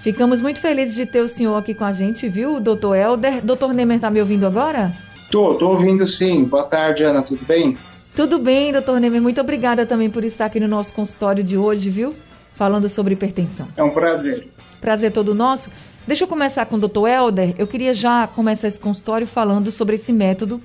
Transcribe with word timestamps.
Ficamos 0.00 0.40
muito 0.40 0.60
felizes 0.60 0.94
de 0.94 1.06
ter 1.06 1.22
o 1.22 1.28
senhor 1.28 1.56
aqui 1.56 1.74
com 1.74 1.84
a 1.84 1.90
gente, 1.90 2.28
viu, 2.28 2.60
doutor 2.60 2.94
Helder? 2.94 3.44
Doutor 3.44 3.74
Nemer 3.74 3.96
está 3.96 4.08
me 4.08 4.20
ouvindo 4.20 4.46
agora? 4.46 4.92
Tô, 5.28 5.56
tô 5.56 5.70
ouvindo 5.70 6.06
sim. 6.06 6.44
Boa 6.44 6.62
tarde, 6.62 7.02
Ana, 7.02 7.20
tudo 7.20 7.44
bem? 7.44 7.76
Tudo 8.14 8.38
bem, 8.38 8.70
doutor 8.70 9.00
Nemer. 9.00 9.20
Muito 9.20 9.40
obrigada 9.40 9.84
também 9.84 10.08
por 10.08 10.22
estar 10.22 10.44
aqui 10.44 10.60
no 10.60 10.68
nosso 10.68 10.94
consultório 10.94 11.42
de 11.42 11.58
hoje, 11.58 11.90
viu? 11.90 12.14
Falando 12.54 12.88
sobre 12.88 13.14
hipertensão. 13.14 13.66
É 13.76 13.82
um 13.82 13.90
prazer. 13.90 14.46
Prazer 14.80 15.10
todo 15.10 15.34
nosso. 15.34 15.68
Deixa 16.06 16.22
eu 16.22 16.28
começar 16.28 16.64
com 16.66 16.76
o 16.76 16.78
doutor 16.78 17.08
Helder. 17.08 17.52
Eu 17.58 17.66
queria 17.66 17.92
já 17.92 18.28
começar 18.28 18.68
esse 18.68 18.78
consultório 18.78 19.26
falando 19.26 19.72
sobre 19.72 19.96
esse 19.96 20.12
método 20.12 20.60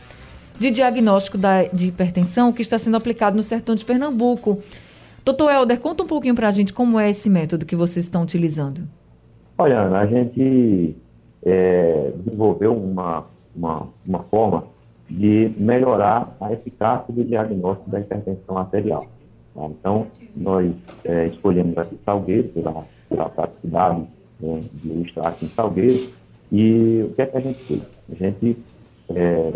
de 0.60 0.70
diagnóstico 0.70 1.36
da, 1.36 1.64
de 1.64 1.88
hipertensão 1.88 2.54
que 2.54 2.62
está 2.62 2.78
sendo 2.78 2.96
aplicado 2.96 3.36
no 3.36 3.42
sertão 3.42 3.74
de 3.74 3.84
Pernambuco. 3.84 4.60
Doutor 5.26 5.52
Helder, 5.52 5.80
conta 5.80 6.04
um 6.04 6.08
pouquinho 6.08 6.36
para 6.36 6.48
a 6.48 6.52
gente 6.52 6.72
como 6.72 7.00
é 7.00 7.10
esse 7.10 7.28
método 7.28 7.66
que 7.66 7.76
vocês 7.76 8.06
estão 8.06 8.22
utilizando. 8.22 8.82
Olha, 9.58 9.80
Ana, 9.80 10.02
a 10.02 10.06
gente 10.06 10.96
é, 11.44 12.12
desenvolveu 12.18 12.78
uma, 12.78 13.26
uma, 13.56 13.88
uma 14.08 14.20
forma 14.20 14.66
de 15.10 15.52
melhorar 15.58 16.38
a 16.40 16.54
eficácia 16.54 17.12
do 17.12 17.24
diagnóstico 17.24 17.90
da 17.90 18.00
hipertensão 18.00 18.60
arterial. 18.60 19.08
Tá? 19.56 19.66
Então, 19.66 20.06
nós 20.36 20.72
é, 21.04 21.26
escolhemos 21.26 21.76
aqui 21.80 21.98
Salgueiro, 22.06 22.50
pela, 22.50 22.86
pela 23.10 23.28
praticidade 23.28 24.08
né, 24.42 24.62
de 24.74 25.02
estar 25.04 25.28
aqui 25.28 25.46
em 25.46 25.50
Salgueiro, 25.50 26.10
e 26.52 27.04
o 27.10 27.14
que 27.14 27.22
é 27.22 27.26
que 27.26 27.38
a 27.38 27.42
gente 27.42 27.60
fez? 27.64 27.82
A 28.12 28.16
gente 28.16 28.58
é, 29.16 29.54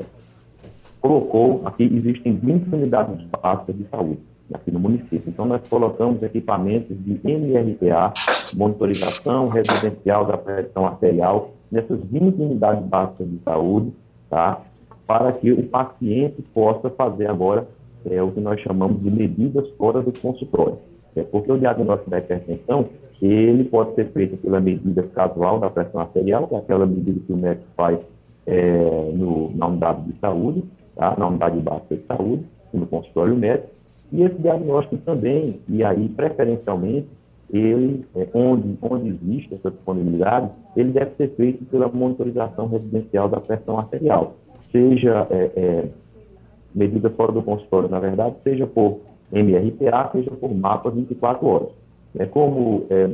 colocou, 1.02 1.62
aqui 1.66 1.84
existem 1.84 2.36
20 2.36 2.74
unidades 2.74 3.26
básicas 3.26 3.76
de 3.76 3.84
saúde 3.90 4.20
aqui 4.54 4.72
no 4.72 4.80
município. 4.80 5.24
Então, 5.28 5.46
nós 5.46 5.62
colocamos 5.68 6.22
equipamentos 6.22 6.96
de 7.04 7.20
MRTA, 7.24 8.14
monitorização 8.56 9.48
residencial 9.48 10.26
da 10.26 10.38
pressão 10.38 10.86
arterial, 10.86 11.52
nessas 11.72 12.00
20 12.04 12.40
unidades 12.40 12.86
básicas 12.86 13.30
de 13.30 13.40
saúde, 13.44 13.92
tá? 14.30 14.62
para 15.08 15.32
que 15.34 15.52
o 15.52 15.64
paciente 15.64 16.42
possa 16.54 16.90
fazer 16.90 17.30
agora 17.30 17.68
é, 18.10 18.22
o 18.22 18.32
que 18.32 18.40
nós 18.40 18.60
chamamos 18.62 19.02
de 19.02 19.10
medidas 19.10 19.68
fora 19.78 20.02
do 20.02 20.12
consultório. 20.20 20.78
É 21.16 21.24
porque 21.24 21.52
o 21.52 21.58
diagnóstico 21.58 22.10
da 22.10 22.20
hipertensão, 22.20 22.90
ele 23.22 23.64
pode 23.66 23.96
ser 23.96 24.12
feito 24.12 24.38
pela 24.38 24.60
medida 24.60 25.04
casual 25.04 25.60
da 25.60 25.70
pressão 25.70 26.02
arterial, 26.02 26.48
que 26.48 26.56
é 26.56 26.58
aquela 26.58 26.86
medida 26.86 27.20
que 27.26 27.34
o 27.34 27.38
médico 27.38 27.68
faz 27.76 28.00
é, 28.46 29.12
no, 29.14 29.56
na 29.56 29.68
unidade 29.68 30.02
de 30.04 30.20
saúde, 30.20 30.64
tá? 30.96 31.16
na 31.18 31.28
unidade 31.28 31.60
básica 31.60 31.96
de 31.96 32.06
saúde, 32.06 32.46
no 32.74 32.86
consultório 32.88 33.36
médico, 33.36 33.70
e 34.12 34.22
esse 34.24 34.36
diagnóstico 34.36 34.98
também, 34.98 35.60
e 35.68 35.84
aí 35.84 36.10
preferencialmente, 36.10 37.08
ele, 37.52 38.06
é, 38.16 38.28
onde, 38.34 38.78
onde 38.82 39.10
existe 39.10 39.56
essa 39.56 39.72
disponibilidade, 39.72 40.50
ele 40.76 40.92
deve 40.92 41.12
ser 41.16 41.30
feito 41.36 41.64
pela 41.66 41.88
monitorização 41.88 42.68
residencial 42.68 43.30
da 43.30 43.40
pressão 43.40 43.78
arterial, 43.78 44.36
seja 44.72 45.28
é, 45.30 45.52
é, 45.56 45.86
medida 46.74 47.10
fora 47.12 47.32
do 47.32 47.42
consultório, 47.42 47.90
na 47.90 48.00
verdade, 48.00 48.36
seja 48.44 48.68
por 48.68 49.00
MRPA, 49.32 50.10
seja 50.12 50.32
por 50.32 50.54
mapa 50.54 50.90
24 50.90 51.48
horas. 51.48 51.85
É, 52.18 52.26
como 52.26 52.86
é, 52.90 53.10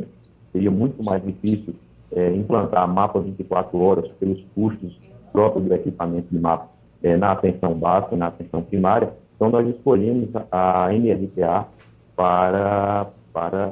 seria 0.51 0.71
muito 0.71 1.03
mais 1.03 1.23
difícil 1.23 1.75
é, 2.13 2.33
implantar 2.33 2.87
mapa 2.87 3.19
24 3.19 3.77
horas 3.79 4.07
pelos 4.19 4.41
custos 4.55 4.99
próprios 5.31 5.65
do 5.65 5.73
equipamento 5.73 6.27
de 6.29 6.39
mapa 6.39 6.69
é, 7.01 7.15
na 7.17 7.31
atenção 7.31 7.73
básica, 7.73 8.15
na 8.15 8.27
atenção 8.27 8.61
primária, 8.61 9.11
então, 9.41 9.49
nós 9.49 9.67
escolhemos 9.75 10.29
a 10.51 10.93
MRPA 10.93 11.67
para, 12.15 13.07
para, 13.33 13.71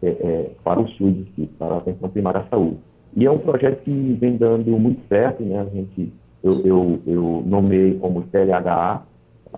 é, 0.00 0.08
é, 0.08 0.50
para 0.62 0.78
o 0.78 0.86
SUS, 0.90 1.26
para 1.58 1.74
a 1.74 1.78
atenção 1.78 2.08
primária 2.08 2.42
à 2.42 2.44
saúde. 2.44 2.78
E 3.16 3.26
é 3.26 3.30
um 3.30 3.38
projeto 3.38 3.82
que 3.82 3.90
vem 4.20 4.36
dando 4.36 4.70
muito 4.78 5.04
certo, 5.08 5.42
né? 5.42 5.58
A 5.58 5.64
gente, 5.64 6.12
eu, 6.44 6.64
eu, 6.64 7.00
eu 7.08 7.42
nomeei 7.44 7.98
como 7.98 8.22
TLHA, 8.22 9.02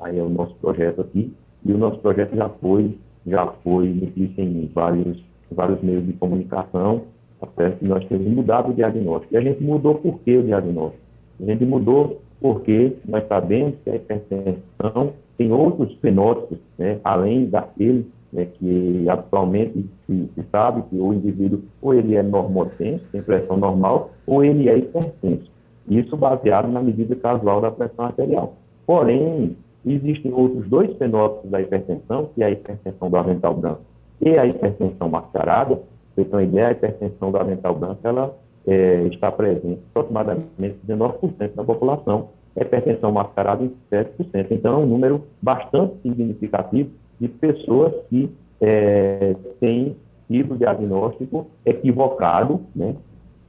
aí 0.00 0.18
é 0.18 0.22
o 0.22 0.30
nosso 0.30 0.54
projeto 0.54 1.02
aqui, 1.02 1.34
e 1.66 1.70
o 1.70 1.76
nosso 1.76 1.98
projeto 1.98 2.34
já 2.34 2.48
foi, 2.48 2.96
já 3.26 3.46
foi 3.62 3.88
notícia 3.88 4.42
em 4.42 4.70
vários, 4.74 5.22
vários 5.50 5.80
meios 5.82 6.06
de 6.06 6.12
comunicação, 6.14 7.02
até 7.40 7.70
que 7.70 7.84
nós 7.84 8.04
temos 8.06 8.26
mudado 8.26 8.70
o 8.70 8.74
diagnóstico. 8.74 9.34
E 9.34 9.36
a 9.36 9.40
gente 9.40 9.62
mudou 9.62 9.96
por 9.96 10.20
que 10.20 10.36
o 10.36 10.44
diagnóstico? 10.44 11.02
A 11.40 11.44
gente 11.44 11.64
mudou 11.64 12.20
porque 12.40 12.96
nós 13.06 13.26
sabemos 13.28 13.74
que 13.84 13.90
a 13.90 13.96
hipertensão 13.96 15.12
tem 15.38 15.52
outros 15.52 15.94
fenótipos, 16.00 16.58
né, 16.78 16.98
além 17.04 17.46
daquele 17.46 18.06
né, 18.32 18.46
que 18.58 19.06
atualmente 19.08 19.84
se, 20.06 20.30
se, 20.34 20.44
sabe 20.50 20.82
que 20.88 20.96
o 20.96 21.12
indivíduo 21.12 21.62
ou 21.80 21.94
ele 21.94 22.16
é 22.16 22.22
normotenso, 22.22 23.04
tem 23.12 23.22
pressão 23.22 23.56
normal, 23.56 24.10
ou 24.26 24.44
ele 24.44 24.68
é 24.68 24.78
hipertenso. 24.78 25.50
Isso 25.88 26.16
baseado 26.16 26.68
na 26.68 26.80
medida 26.80 27.14
casual 27.16 27.60
da 27.60 27.70
pressão 27.70 28.06
arterial. 28.06 28.54
Porém, 28.86 29.56
existem 29.84 30.32
outros 30.32 30.68
dois 30.68 30.96
fenótipos 30.96 31.50
da 31.50 31.60
hipertensão, 31.60 32.30
que 32.34 32.42
é 32.42 32.46
a 32.46 32.50
hipertensão 32.50 33.10
do 33.10 33.16
avental 33.16 33.54
branco 33.54 33.82
e 34.20 34.38
a 34.38 34.46
hipertensão 34.46 35.08
mascarada. 35.08 35.80
Você 36.14 36.24
tem 36.24 36.32
uma 36.32 36.42
ideia, 36.42 36.68
a 36.68 36.72
hipertensão 36.72 37.32
do 37.32 37.38
avental 37.38 37.74
branco 37.74 38.00
ela, 38.04 38.34
é, 38.66 39.02
está 39.08 39.32
presente 39.32 39.80
aproximadamente 39.90 40.76
19% 40.86 41.54
da 41.54 41.64
população 41.64 42.28
hipertensão 42.60 43.12
mascarada 43.12 43.64
em 43.64 43.72
7%. 43.90 44.46
Então, 44.50 44.74
é 44.74 44.76
um 44.76 44.86
número 44.86 45.24
bastante 45.40 45.94
significativo 46.02 46.90
de 47.18 47.28
pessoas 47.28 47.94
que 48.08 48.30
é, 48.60 49.34
têm 49.58 49.96
tido 50.28 50.56
diagnóstico 50.56 51.46
equivocado, 51.64 52.60
né, 52.74 52.94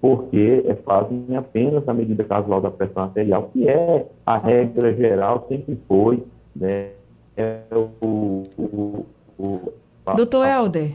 porque 0.04 0.66
é, 0.68 0.76
fazem 0.84 1.26
apenas 1.38 1.88
a 1.88 1.94
medida 1.94 2.26
casual 2.26 2.60
da 2.60 2.70
pressão 2.70 3.04
arterial, 3.04 3.50
que 3.54 3.70
é 3.70 4.06
a 4.26 4.38
regra 4.38 4.94
geral, 4.94 5.46
sempre 5.48 5.80
foi, 5.88 6.22
né, 6.54 6.90
é 7.38 7.62
o, 7.72 8.44
o, 8.58 9.06
o 9.40 9.74
Doutor 10.18 10.46
Helder. 10.46 10.92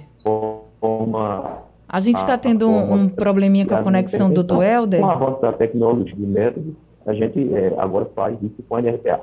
A 1.89 2.01
gente 2.01 2.17
está 2.17 2.37
tendo 2.37 2.69
um, 2.69 2.93
um 2.93 3.09
probleminha 3.09 3.65
com 3.65 3.77
a 3.77 3.83
conexão, 3.83 4.31
doutor 4.31 4.63
Helder. 4.63 5.01
Com 5.01 5.07
a 5.07 5.15
avanço 5.15 5.41
da 5.41 5.55
tecnologia 5.55 6.15
de 6.15 6.27
métodos, 6.27 6.75
a 7.07 7.15
gente 7.15 7.55
é, 7.55 7.75
agora 7.79 8.05
faz 8.15 8.37
isso 8.43 8.63
com 8.69 8.77
a 8.77 8.83
NRPA. 8.83 9.23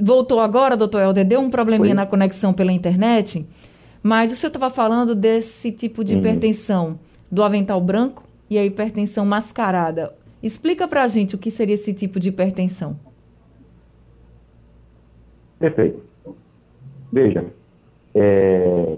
Voltou 0.00 0.40
agora, 0.40 0.76
doutor 0.76 1.00
Helder, 1.00 1.24
deu 1.24 1.38
um 1.38 1.48
probleminha 1.48 1.92
Oi? 1.92 1.96
na 1.96 2.06
conexão 2.06 2.52
pela 2.52 2.72
internet, 2.72 3.46
mas 4.02 4.32
o 4.32 4.36
senhor 4.36 4.48
estava 4.48 4.68
falando 4.68 5.14
desse 5.14 5.70
tipo 5.70 6.02
de 6.02 6.16
hipertensão 6.16 6.98
do 7.30 7.44
avental 7.44 7.80
branco 7.80 8.28
e 8.50 8.58
a 8.58 8.64
hipertensão 8.64 9.24
mascarada. 9.24 10.12
Explica 10.42 10.88
para 10.88 11.04
a 11.04 11.06
gente 11.06 11.36
o 11.36 11.38
que 11.38 11.50
seria 11.50 11.74
esse 11.74 11.94
tipo 11.94 12.18
de 12.18 12.30
hipertensão. 12.30 12.98
Perfeito. 15.58 16.02
Veja, 17.12 17.44
é, 18.14 18.96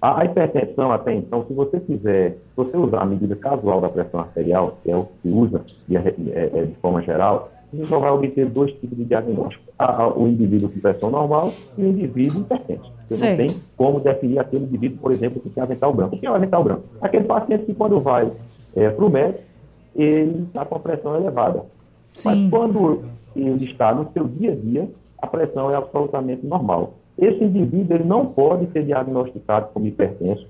a, 0.00 0.24
hipertensão 0.24 0.90
até 0.90 1.14
então, 1.14 1.44
se 1.46 1.52
você 1.52 1.78
fizer, 1.80 2.30
se 2.30 2.56
você 2.56 2.76
usar 2.76 3.02
a 3.02 3.06
medida 3.06 3.36
casual 3.36 3.80
da 3.80 3.88
pressão 3.88 4.20
arterial, 4.20 4.78
que 4.82 4.90
é 4.90 4.96
o 4.96 5.06
que 5.22 5.28
usa 5.28 5.62
de, 5.86 5.96
é, 5.96 6.00
é, 6.32 6.64
de 6.64 6.74
forma 6.76 7.02
geral, 7.02 7.50
você 7.72 7.86
só 7.86 7.98
vai 7.98 8.10
obter 8.10 8.48
dois 8.48 8.72
tipos 8.72 8.96
de 8.96 9.04
diagnóstico. 9.04 9.62
A, 9.78 10.02
a, 10.02 10.18
o 10.18 10.26
indivíduo 10.26 10.70
com 10.70 10.80
pressão 10.80 11.10
normal 11.10 11.52
e 11.76 11.82
o 11.82 11.88
indivíduo 11.88 12.40
hipertenso. 12.40 12.90
Você 13.06 13.30
não 13.30 13.36
tem 13.36 13.60
como 13.76 14.00
definir 14.00 14.38
aquele 14.38 14.64
indivíduo, 14.64 14.98
por 14.98 15.12
exemplo, 15.12 15.40
que 15.40 15.50
tem 15.50 15.62
avental 15.62 15.92
branco. 15.92 16.16
O 16.16 16.18
que 16.18 16.26
é 16.26 16.30
o 16.30 16.34
avental 16.34 16.64
branco? 16.64 16.84
Aquele 17.00 17.24
paciente 17.24 17.64
que 17.64 17.74
quando 17.74 18.00
vai 18.00 18.30
é, 18.74 18.90
para 18.90 19.04
o 19.04 19.10
médico, 19.10 19.44
ele 19.94 20.44
está 20.44 20.64
com 20.64 20.76
a 20.76 20.80
pressão 20.80 21.16
elevada. 21.16 21.64
Sim. 22.12 22.28
Mas 22.28 22.50
quando 22.50 23.02
ele 23.34 23.64
está 23.64 23.94
no 23.94 24.10
seu 24.12 24.24
dia 24.26 24.52
a 24.52 24.56
dia, 24.56 24.88
a 25.18 25.26
pressão 25.26 25.70
é 25.70 25.76
absolutamente 25.76 26.46
normal. 26.46 26.94
Esse 27.18 27.44
indivíduo 27.44 27.96
ele 27.96 28.04
não 28.04 28.26
pode 28.26 28.70
ser 28.72 28.84
diagnosticado 28.84 29.68
como 29.74 29.86
hipertenso 29.86 30.46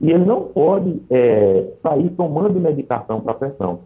e 0.00 0.10
ele 0.10 0.24
não 0.24 0.42
pode 0.42 1.00
é, 1.10 1.66
sair 1.82 2.10
tomando 2.10 2.60
medicação 2.60 3.20
para 3.20 3.34
pressão, 3.34 3.80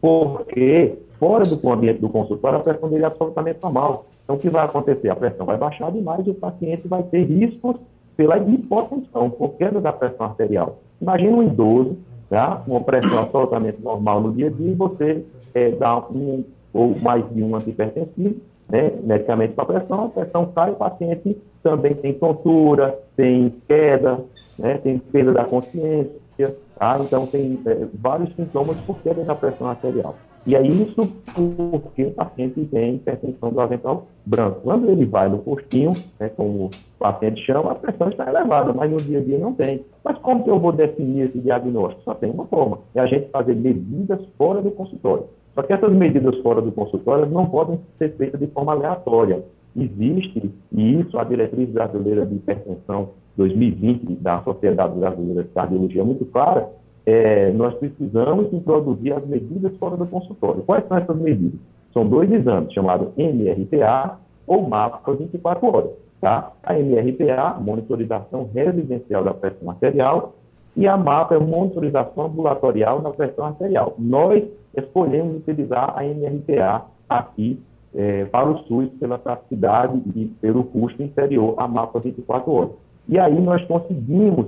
porque 0.00 0.98
fora 1.18 1.42
do 1.44 1.70
ambiente 1.70 2.00
do 2.00 2.08
consultório 2.08 2.58
a 2.58 2.62
pressão 2.62 2.88
dele 2.88 3.04
é 3.04 3.06
absolutamente 3.06 3.58
normal. 3.62 4.06
Então, 4.24 4.36
o 4.36 4.38
que 4.38 4.50
vai 4.50 4.64
acontecer? 4.64 5.08
A 5.08 5.16
pressão 5.16 5.46
vai 5.46 5.56
baixar 5.56 5.90
demais 5.90 6.26
e 6.26 6.30
o 6.30 6.34
paciente 6.34 6.88
vai 6.88 7.02
ter 7.04 7.24
riscos 7.24 7.76
pela 8.16 8.38
hipotensão, 8.38 9.30
por 9.30 9.54
queda 9.54 9.80
da 9.80 9.92
pressão 9.92 10.26
arterial. 10.26 10.78
Imagina 11.00 11.36
um 11.36 11.42
idoso, 11.42 11.96
tá? 12.32 12.62
uma 12.66 12.80
pressão 12.80 13.18
absolutamente 13.18 13.82
normal 13.82 14.22
no 14.22 14.32
dia 14.32 14.46
a 14.46 14.50
dia, 14.50 14.70
e 14.70 14.74
você 14.74 15.22
é, 15.52 15.70
dá 15.72 15.98
um 15.98 16.42
ou 16.72 16.98
mais 16.98 17.22
de 17.34 17.42
um 17.42 17.54
antihipertensivo, 17.54 18.36
né, 18.70 18.90
medicamento 19.02 19.54
para 19.54 19.66
pressão, 19.66 20.06
a 20.06 20.08
pressão 20.08 20.46
cai, 20.54 20.70
o 20.70 20.76
paciente 20.76 21.36
também 21.62 21.94
tem 21.94 22.14
tontura, 22.14 22.98
tem 23.14 23.54
queda, 23.68 24.24
né, 24.58 24.78
tem 24.78 24.96
perda 24.96 25.32
da 25.34 25.44
consciência, 25.44 26.56
tá? 26.78 26.98
então 27.02 27.26
tem 27.26 27.60
é, 27.66 27.86
vários 28.00 28.34
sintomas 28.34 28.78
por 28.86 28.96
queda 29.00 29.22
da 29.24 29.34
pressão 29.34 29.68
arterial. 29.68 30.14
E 30.44 30.56
é 30.56 30.62
isso 30.62 31.08
porque 31.34 32.04
o 32.04 32.10
paciente 32.10 32.64
tem 32.66 32.96
hipertensão 32.96 33.50
do 33.50 33.60
avental 33.60 34.06
branco. 34.26 34.60
Quando 34.62 34.90
ele 34.90 35.06
vai 35.06 35.28
no 35.28 35.38
postinho, 35.38 35.92
né, 36.18 36.28
como 36.30 36.66
o 36.66 36.70
paciente 36.98 37.44
chama, 37.44 37.70
a 37.70 37.74
pressão 37.76 38.08
está 38.08 38.28
elevada, 38.28 38.72
mas 38.72 38.90
no 38.90 38.96
dia 38.96 39.20
a 39.20 39.22
dia 39.22 39.38
não 39.38 39.52
tem. 39.52 39.84
Mas 40.04 40.18
como 40.18 40.42
que 40.42 40.50
eu 40.50 40.58
vou 40.58 40.72
definir 40.72 41.28
esse 41.28 41.38
diagnóstico? 41.38 42.02
Só 42.02 42.14
tem 42.14 42.30
uma 42.30 42.46
forma, 42.46 42.78
é 42.94 43.00
a 43.00 43.06
gente 43.06 43.30
fazer 43.30 43.54
medidas 43.54 44.20
fora 44.36 44.60
do 44.60 44.72
consultório. 44.72 45.26
Só 45.54 45.62
que 45.62 45.72
essas 45.72 45.92
medidas 45.92 46.36
fora 46.38 46.60
do 46.60 46.72
consultório 46.72 47.26
não 47.26 47.46
podem 47.46 47.78
ser 47.98 48.16
feitas 48.16 48.40
de 48.40 48.46
forma 48.48 48.72
aleatória. 48.72 49.44
Existe, 49.76 50.50
e 50.72 51.00
isso 51.00 51.18
a 51.18 51.24
diretriz 51.24 51.70
brasileira 51.70 52.26
de 52.26 52.34
hipertensão 52.34 53.10
2020 53.36 54.16
da 54.16 54.42
Sociedade 54.42 54.98
Brasileira 54.98 55.44
de 55.44 55.48
Cardiologia 55.50 56.02
é 56.02 56.04
muito 56.04 56.24
clara, 56.26 56.68
é, 57.04 57.50
nós 57.52 57.74
precisamos 57.74 58.52
introduzir 58.52 59.12
as 59.12 59.26
medidas 59.26 59.76
fora 59.76 59.96
do 59.96 60.06
consultório. 60.06 60.62
Quais 60.62 60.86
são 60.86 60.96
essas 60.96 61.16
medidas? 61.16 61.58
São 61.90 62.06
dois 62.06 62.30
exames, 62.30 62.72
chamados 62.72 63.08
MRPA 63.16 64.18
ou 64.46 64.68
MAPA 64.68 65.12
24 65.14 65.66
horas. 65.66 65.90
Tá? 66.20 66.52
A 66.62 66.78
MRPA, 66.78 67.58
monitorização 67.60 68.48
residencial 68.54 69.24
da 69.24 69.34
pressão 69.34 69.70
arterial, 69.70 70.34
e 70.76 70.86
a 70.86 70.96
MAPA 70.96 71.34
é 71.34 71.38
monitorização 71.38 72.26
ambulatorial 72.26 73.02
na 73.02 73.10
pressão 73.10 73.46
arterial. 73.46 73.94
Nós 73.98 74.42
escolhemos 74.76 75.36
utilizar 75.36 75.92
a 75.96 76.04
MRPA 76.04 76.86
aqui 77.08 77.60
é, 77.94 78.24
para 78.26 78.48
o 78.48 78.58
SUS 78.60 78.88
pela 78.98 79.18
praticidade 79.18 80.00
e 80.16 80.26
pelo 80.40 80.64
custo 80.64 81.02
inferior 81.02 81.54
à 81.58 81.68
MAPA 81.68 82.00
24 82.00 82.50
horas. 82.50 82.70
E 83.08 83.18
aí 83.18 83.38
nós 83.40 83.62
conseguimos 83.66 84.46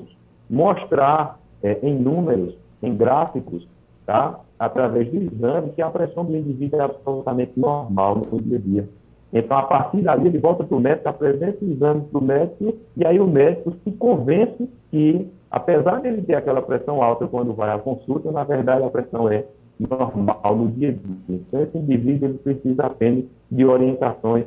mostrar 0.48 1.38
é, 1.64 1.78
em 1.82 1.98
números, 1.98 2.54
em 2.82 2.94
gráficos, 2.94 3.66
tá? 4.06 4.38
através 4.58 5.10
do 5.10 5.16
exame, 5.16 5.72
que 5.72 5.82
a 5.82 5.90
pressão 5.90 6.24
do 6.24 6.36
indivíduo 6.36 6.80
é 6.80 6.84
absolutamente 6.84 7.52
normal 7.56 8.22
no 8.30 8.40
dia 8.40 8.58
a 8.58 8.60
dia. 8.60 8.88
Então, 9.32 9.56
a 9.56 9.62
partir 9.62 10.02
dali, 10.02 10.28
ele 10.28 10.38
volta 10.38 10.62
para 10.62 10.76
o 10.76 10.80
médico, 10.80 11.08
apresenta 11.08 11.64
o 11.64 11.68
exame 11.68 12.02
para 12.02 12.18
o 12.20 12.24
médico, 12.24 12.74
e 12.96 13.04
aí 13.04 13.18
o 13.18 13.26
médico 13.26 13.72
se 13.82 13.90
convence 13.92 14.68
que, 14.90 15.26
apesar 15.50 16.00
de 16.02 16.08
ele 16.08 16.22
ter 16.22 16.36
aquela 16.36 16.62
pressão 16.62 17.02
alta 17.02 17.26
quando 17.26 17.52
vai 17.52 17.70
à 17.70 17.78
consulta, 17.78 18.30
na 18.30 18.44
verdade 18.44 18.84
a 18.84 18.90
pressão 18.90 19.28
é 19.28 19.44
normal 19.80 20.56
no 20.56 20.68
dia 20.68 20.90
a 20.90 20.92
dia. 20.92 21.16
Então, 21.28 21.62
esse 21.62 21.76
indivíduo 21.76 22.28
ele 22.28 22.38
precisa 22.38 22.84
apenas 22.84 23.24
de 23.50 23.64
orientações 23.64 24.44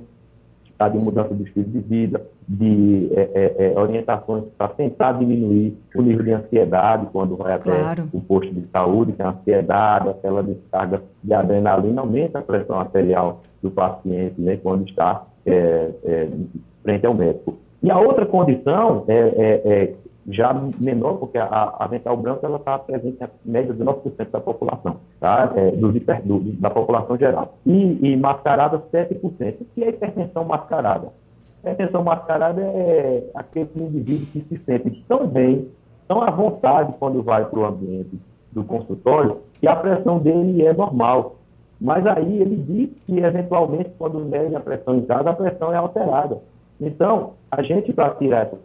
tá, 0.78 0.88
de 0.88 0.98
mudança 0.98 1.34
do 1.34 1.44
estilo 1.44 1.66
de 1.66 1.80
vida, 1.80 2.22
de 2.48 3.10
é, 3.14 3.30
é, 3.34 3.74
é 3.74 3.80
orientações 3.80 4.44
para 4.58 4.70
tentar 4.70 5.14
diminuir 5.14 5.78
o 5.96 6.02
nível 6.02 6.24
de 6.24 6.32
ansiedade 6.34 7.08
quando 7.12 7.36
vai 7.36 7.54
até 7.54 7.72
claro. 7.72 8.10
o 8.14 8.22
posto 8.22 8.54
de 8.54 8.66
saúde, 8.72 9.14
que 9.14 9.22
a 9.22 9.30
ansiedade, 9.30 10.10
aquela 10.10 10.44
descarga 10.44 11.02
de 11.24 11.34
adrenalina 11.34 12.02
aumenta 12.02 12.40
a 12.40 12.44
pressão 12.44 12.80
arterial 12.80 13.42
do 13.62 13.72
paciente 13.72 14.40
né, 14.40 14.58
quando 14.58 14.88
está 14.88 15.26
é, 15.46 15.90
é, 16.04 16.28
frente 16.84 17.06
ao 17.06 17.14
médico. 17.14 17.58
E 17.82 17.92
a 17.92 18.00
outra 18.00 18.26
condição 18.26 19.06
é, 19.08 19.94
já 20.28 20.54
menor, 20.80 21.16
porque 21.16 21.38
a, 21.38 21.76
a 21.80 21.88
vental 21.88 22.18
branca 22.18 22.46
ela 22.46 22.58
está 22.58 22.78
presente 22.78 23.18
em 23.24 23.52
média 23.52 23.74
de 23.74 23.84
9% 23.84 24.30
da 24.30 24.40
população, 24.42 24.98
tá? 25.20 25.54
É, 25.56 25.72
dos 25.72 25.96
hiper, 25.96 26.22
do, 26.24 26.40
da 26.60 26.70
população 26.70 27.18
geral. 27.18 27.54
E, 27.66 28.12
e 28.12 28.18
mascarada 28.18 28.80
7%. 28.92 29.62
O 29.62 29.66
que 29.74 29.84
é 29.84 29.90
hipertensão 29.90 30.44
mascarada? 30.44 31.10
Hipertensão 31.60 32.04
mascarada 32.04 32.62
é 32.62 33.24
aquele 33.36 33.70
indivíduo 33.76 34.28
que 34.28 34.42
se 34.42 34.62
sente 34.66 35.04
tão 35.08 35.28
bem, 35.28 35.70
tão 36.08 36.22
à 36.22 36.30
vontade 36.30 36.94
quando 37.00 37.24
vai 37.24 37.46
para 37.46 37.60
o 37.60 37.66
ambiente 37.66 38.20
do 38.52 38.64
consultório, 38.64 39.38
que 39.60 39.68
a 39.68 39.76
pressão 39.76 40.20
dele 40.20 40.66
é 40.66 40.74
normal. 40.74 41.36
Mas 41.80 42.06
aí 42.06 42.42
ele 42.42 42.58
diz 42.58 42.90
que, 43.06 43.20
eventualmente, 43.20 43.92
quando 43.98 44.20
mede 44.20 44.56
a 44.56 44.60
pressão 44.60 44.98
em 44.98 45.02
casa, 45.04 45.30
a 45.30 45.34
pressão 45.34 45.72
é 45.72 45.78
alterada. 45.78 46.40
Então, 46.81 47.34
a 47.52 47.62
gente, 47.62 47.94
para 47.94 48.16
tirar 48.16 48.48
essa 48.48 48.57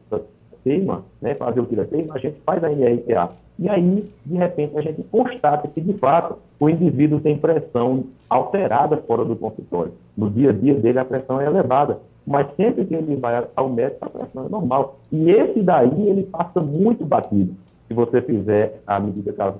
teima, 0.64 1.04
né, 1.20 1.34
fazer 1.34 1.60
o 1.60 1.66
tiroteio, 1.66 2.12
a 2.12 2.18
gente 2.18 2.40
faz 2.44 2.62
a 2.62 2.70
NRPA. 2.70 3.32
E 3.58 3.68
aí, 3.68 4.10
de 4.24 4.36
repente, 4.36 4.76
a 4.76 4.80
gente 4.80 5.02
constata 5.04 5.68
que, 5.68 5.80
de 5.80 5.92
fato, 5.94 6.38
o 6.58 6.68
indivíduo 6.68 7.20
tem 7.20 7.36
pressão 7.36 8.04
alterada 8.28 8.96
fora 8.98 9.24
do 9.24 9.36
consultório. 9.36 9.92
No 10.16 10.30
dia 10.30 10.50
a 10.50 10.52
dia 10.52 10.74
dele, 10.74 10.98
a 10.98 11.04
pressão 11.04 11.40
é 11.40 11.46
elevada. 11.46 12.00
Mas 12.26 12.46
sempre 12.56 12.84
que 12.84 12.94
ele 12.94 13.16
vai 13.16 13.46
ao 13.54 13.68
médico, 13.68 14.04
a 14.04 14.08
pressão 14.08 14.46
é 14.46 14.48
normal. 14.48 14.98
E 15.10 15.30
esse 15.30 15.60
daí, 15.60 16.08
ele 16.08 16.22
passa 16.24 16.60
muito 16.60 17.04
batido. 17.04 17.54
Se 17.88 17.94
você 17.94 18.22
fizer 18.22 18.80
a 18.86 18.98
medida 18.98 19.32
caso 19.32 19.58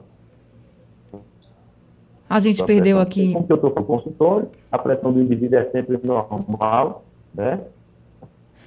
a 2.33 2.39
gente 2.39 2.65
perdeu 2.65 2.99
aqui. 2.99 3.35
Como 3.35 3.47
que 3.47 3.53
eu 3.53 3.57
estou 3.57 3.71
com 3.71 3.81
o 3.81 3.85
consultório, 3.85 4.49
a 4.71 4.79
pressão 4.79 5.13
do 5.13 5.21
indivíduo 5.21 5.59
é 5.59 5.67
sempre 5.67 6.01
normal, 6.03 7.05
né? 7.35 7.61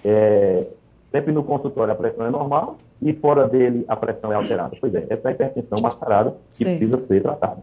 É, 0.03 0.67
Sempre 1.15 1.31
no 1.31 1.45
consultório 1.45 1.93
a 1.93 1.95
pressão 1.95 2.25
é 2.25 2.29
normal 2.29 2.77
e 3.01 3.13
fora 3.13 3.47
dele 3.47 3.85
a 3.87 3.95
pressão 3.95 4.33
é 4.33 4.35
alterada. 4.35 4.75
Pois 4.81 4.93
é, 4.93 5.07
essa 5.09 5.29
é 5.29 5.31
a 5.31 5.31
hipertensão 5.31 5.77
mascarada 5.81 6.35
que 6.51 6.57
certo. 6.57 6.77
precisa 6.77 7.07
ser 7.07 7.21
tratada. 7.21 7.61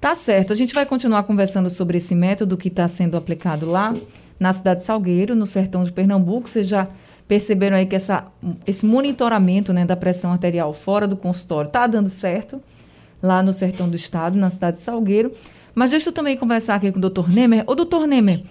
Tá 0.00 0.14
certo. 0.14 0.50
A 0.50 0.56
gente 0.56 0.72
vai 0.72 0.86
continuar 0.86 1.24
conversando 1.24 1.68
sobre 1.68 1.98
esse 1.98 2.14
método 2.14 2.56
que 2.56 2.68
está 2.68 2.88
sendo 2.88 3.18
aplicado 3.18 3.70
lá 3.70 3.92
na 4.40 4.50
cidade 4.54 4.80
de 4.80 4.86
Salgueiro, 4.86 5.34
no 5.34 5.44
sertão 5.44 5.82
de 5.82 5.92
Pernambuco. 5.92 6.48
Vocês 6.48 6.66
já 6.66 6.88
perceberam 7.28 7.76
aí 7.76 7.84
que 7.84 7.96
essa, 7.96 8.28
esse 8.66 8.86
monitoramento 8.86 9.70
né, 9.74 9.84
da 9.84 9.94
pressão 9.94 10.32
arterial 10.32 10.72
fora 10.72 11.06
do 11.06 11.18
consultório 11.18 11.68
está 11.68 11.86
dando 11.86 12.08
certo 12.08 12.62
lá 13.22 13.42
no 13.42 13.52
sertão 13.52 13.90
do 13.90 13.96
estado, 13.96 14.38
na 14.38 14.48
cidade 14.48 14.78
de 14.78 14.84
Salgueiro. 14.84 15.32
Mas 15.74 15.90
deixa 15.90 16.08
eu 16.08 16.14
também 16.14 16.34
conversar 16.34 16.76
aqui 16.76 16.90
com 16.90 16.96
o 16.96 17.00
doutor 17.02 17.28
Nemer. 17.28 17.62
Ô, 17.66 17.74
doutor 17.74 18.06
Nemer, 18.06 18.42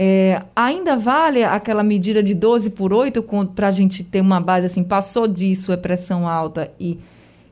é, 0.00 0.44
ainda 0.54 0.96
vale 0.96 1.42
aquela 1.42 1.82
medida 1.82 2.22
de 2.22 2.32
12 2.32 2.70
por 2.70 2.92
8 2.92 3.20
para 3.52 3.66
a 3.66 3.70
gente 3.72 4.04
ter 4.04 4.20
uma 4.20 4.40
base 4.40 4.66
assim, 4.66 4.84
passou 4.84 5.26
disso, 5.26 5.72
é 5.72 5.76
pressão 5.76 6.28
alta 6.28 6.70
e 6.78 7.00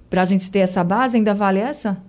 para 0.08 0.22
a 0.22 0.24
gente 0.24 0.48
ter 0.48 0.60
essa 0.60 0.84
base, 0.84 1.16
ainda 1.16 1.34
vale 1.34 1.58
essa? 1.58 2.00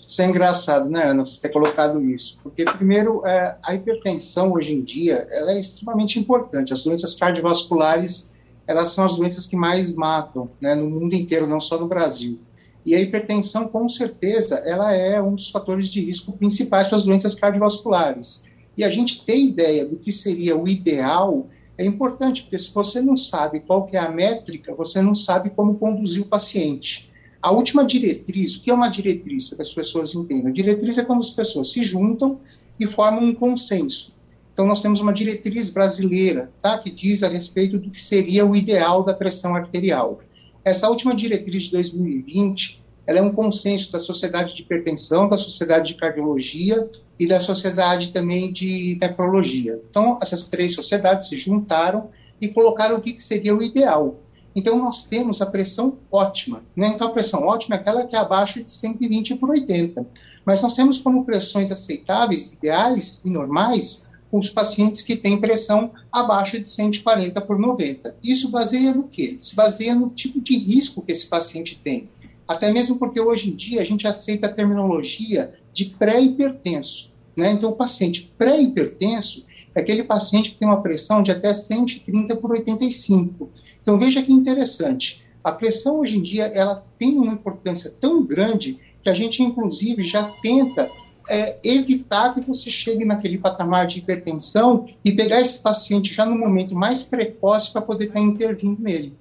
Isso 0.00 0.22
é 0.22 0.26
engraçado, 0.26 0.88
né, 0.88 1.06
Ana, 1.06 1.26
você 1.26 1.40
ter 1.40 1.48
colocado 1.48 2.00
isso. 2.04 2.38
Porque, 2.40 2.64
primeiro, 2.64 3.26
é, 3.26 3.56
a 3.64 3.74
hipertensão 3.74 4.52
hoje 4.52 4.74
em 4.74 4.84
dia 4.84 5.26
ela 5.32 5.50
é 5.50 5.58
extremamente 5.58 6.20
importante. 6.20 6.72
As 6.72 6.84
doenças 6.84 7.16
cardiovasculares 7.16 8.30
elas 8.64 8.90
são 8.90 9.04
as 9.04 9.16
doenças 9.16 9.44
que 9.44 9.56
mais 9.56 9.92
matam 9.92 10.48
né, 10.60 10.76
no 10.76 10.88
mundo 10.88 11.14
inteiro, 11.16 11.48
não 11.48 11.60
só 11.60 11.80
no 11.80 11.88
Brasil. 11.88 12.38
E 12.86 12.94
a 12.94 13.00
hipertensão, 13.00 13.66
com 13.66 13.88
certeza, 13.88 14.54
ela 14.64 14.94
é 14.94 15.20
um 15.20 15.34
dos 15.34 15.50
fatores 15.50 15.88
de 15.88 16.00
risco 16.00 16.30
principais 16.30 16.86
para 16.86 16.98
as 16.98 17.02
doenças 17.02 17.34
cardiovasculares. 17.34 18.40
E 18.76 18.84
a 18.84 18.88
gente 18.88 19.24
ter 19.24 19.38
ideia 19.38 19.84
do 19.84 19.96
que 19.96 20.12
seria 20.12 20.56
o 20.56 20.68
ideal 20.68 21.48
é 21.76 21.84
importante, 21.84 22.42
porque 22.42 22.58
se 22.58 22.72
você 22.72 23.00
não 23.00 23.16
sabe 23.16 23.60
qual 23.60 23.84
que 23.84 23.96
é 23.96 24.00
a 24.00 24.10
métrica, 24.10 24.74
você 24.74 25.00
não 25.02 25.14
sabe 25.14 25.50
como 25.50 25.76
conduzir 25.76 26.22
o 26.22 26.26
paciente. 26.26 27.10
A 27.40 27.50
última 27.50 27.84
diretriz, 27.84 28.56
o 28.56 28.62
que 28.62 28.70
é 28.70 28.74
uma 28.74 28.88
diretriz, 28.88 29.48
para 29.48 29.56
que 29.56 29.62
as 29.62 29.72
pessoas 29.72 30.14
entendam? 30.14 30.48
A 30.48 30.52
diretriz 30.52 30.96
é 30.96 31.04
quando 31.04 31.20
as 31.20 31.30
pessoas 31.30 31.72
se 31.72 31.82
juntam 31.82 32.40
e 32.78 32.86
formam 32.86 33.24
um 33.24 33.34
consenso. 33.34 34.14
Então, 34.52 34.66
nós 34.66 34.82
temos 34.82 35.00
uma 35.00 35.12
diretriz 35.12 35.70
brasileira 35.70 36.52
tá, 36.62 36.78
que 36.78 36.90
diz 36.90 37.22
a 37.22 37.28
respeito 37.28 37.78
do 37.78 37.90
que 37.90 38.00
seria 38.00 38.44
o 38.46 38.54
ideal 38.54 39.02
da 39.02 39.14
pressão 39.14 39.56
arterial. 39.56 40.20
Essa 40.64 40.88
última 40.88 41.16
diretriz 41.16 41.64
de 41.64 41.70
2020 41.72 42.82
ela 43.06 43.18
é 43.18 43.22
um 43.22 43.32
consenso 43.32 43.90
da 43.90 43.98
Sociedade 43.98 44.54
de 44.54 44.62
Hipertensão, 44.62 45.28
da 45.28 45.36
Sociedade 45.36 45.88
de 45.88 45.94
Cardiologia 45.98 46.88
e 47.22 47.28
da 47.28 47.40
Sociedade 47.40 48.12
também 48.12 48.52
de 48.52 48.98
Nefrologia. 49.00 49.80
Então, 49.88 50.18
essas 50.20 50.46
três 50.46 50.74
sociedades 50.74 51.28
se 51.28 51.38
juntaram 51.38 52.10
e 52.40 52.48
colocaram 52.48 52.96
o 52.96 53.00
que, 53.00 53.12
que 53.12 53.22
seria 53.22 53.54
o 53.54 53.62
ideal. 53.62 54.18
Então, 54.56 54.76
nós 54.76 55.04
temos 55.04 55.40
a 55.40 55.46
pressão 55.46 55.98
ótima. 56.10 56.64
Né? 56.74 56.88
Então, 56.88 57.06
a 57.06 57.12
pressão 57.12 57.44
ótima 57.46 57.76
é 57.76 57.78
aquela 57.78 58.04
que 58.04 58.16
é 58.16 58.18
abaixo 58.18 58.64
de 58.64 58.70
120 58.72 59.36
por 59.36 59.50
80. 59.50 60.04
Mas 60.44 60.60
nós 60.62 60.74
temos 60.74 60.98
como 60.98 61.24
pressões 61.24 61.70
aceitáveis, 61.70 62.54
ideais 62.54 63.22
e 63.24 63.30
normais 63.30 64.08
os 64.32 64.48
pacientes 64.48 65.02
que 65.02 65.14
têm 65.14 65.38
pressão 65.38 65.92
abaixo 66.10 66.58
de 66.58 66.68
140 66.68 67.40
por 67.42 67.56
90. 67.56 68.16
Isso 68.24 68.50
baseia 68.50 68.94
no 68.94 69.04
quê? 69.04 69.36
Se 69.38 69.54
baseia 69.54 69.94
no 69.94 70.08
tipo 70.08 70.40
de 70.40 70.56
risco 70.56 71.02
que 71.02 71.12
esse 71.12 71.28
paciente 71.28 71.78
tem. 71.84 72.08
Até 72.48 72.72
mesmo 72.72 72.98
porque 72.98 73.20
hoje 73.20 73.50
em 73.50 73.54
dia 73.54 73.82
a 73.82 73.84
gente 73.84 74.08
aceita 74.08 74.48
a 74.48 74.52
terminologia 74.52 75.54
de 75.72 75.86
pré-hipertenso. 75.86 77.11
Né? 77.36 77.52
Então, 77.52 77.70
o 77.70 77.76
paciente 77.76 78.32
pré-hipertenso 78.36 79.46
é 79.74 79.80
aquele 79.80 80.04
paciente 80.04 80.50
que 80.50 80.58
tem 80.58 80.68
uma 80.68 80.82
pressão 80.82 81.22
de 81.22 81.30
até 81.30 81.52
130 81.52 82.36
por 82.36 82.50
85. 82.52 83.50
Então, 83.82 83.98
veja 83.98 84.22
que 84.22 84.32
interessante. 84.32 85.22
A 85.42 85.52
pressão 85.52 86.00
hoje 86.00 86.18
em 86.18 86.22
dia 86.22 86.44
ela 86.46 86.84
tem 86.98 87.16
uma 87.16 87.32
importância 87.32 87.90
tão 88.00 88.24
grande 88.24 88.78
que 89.02 89.08
a 89.08 89.14
gente, 89.14 89.42
inclusive, 89.42 90.02
já 90.02 90.30
tenta 90.42 90.88
é, 91.28 91.58
evitar 91.64 92.34
que 92.34 92.40
você 92.40 92.70
chegue 92.70 93.04
naquele 93.04 93.38
patamar 93.38 93.86
de 93.86 93.98
hipertensão 93.98 94.88
e 95.04 95.12
pegar 95.12 95.40
esse 95.40 95.60
paciente 95.60 96.14
já 96.14 96.24
no 96.24 96.38
momento 96.38 96.74
mais 96.74 97.02
precoce 97.04 97.72
para 97.72 97.82
poder 97.82 98.06
estar 98.06 98.20
tá 98.20 98.24
intervindo 98.24 98.80
nele. 98.80 99.12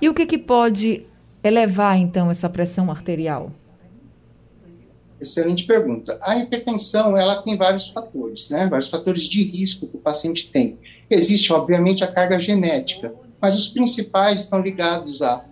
E 0.00 0.08
o 0.08 0.14
que, 0.14 0.26
que 0.26 0.38
pode 0.38 1.02
elevar, 1.42 1.98
então, 1.98 2.30
essa 2.30 2.48
pressão 2.48 2.90
arterial? 2.90 3.50
Excelente 5.20 5.64
pergunta. 5.64 6.18
A 6.22 6.38
hipertensão, 6.38 7.16
ela 7.16 7.42
tem 7.42 7.56
vários 7.56 7.88
fatores, 7.88 8.50
né? 8.50 8.68
Vários 8.68 8.88
fatores 8.88 9.24
de 9.24 9.42
risco 9.42 9.86
que 9.86 9.96
o 9.96 10.00
paciente 10.00 10.50
tem. 10.50 10.78
Existe, 11.10 11.52
obviamente, 11.52 12.04
a 12.04 12.06
carga 12.06 12.38
genética, 12.38 13.12
mas 13.40 13.56
os 13.56 13.68
principais 13.68 14.42
estão 14.42 14.60
ligados 14.60 15.20
a 15.22 15.44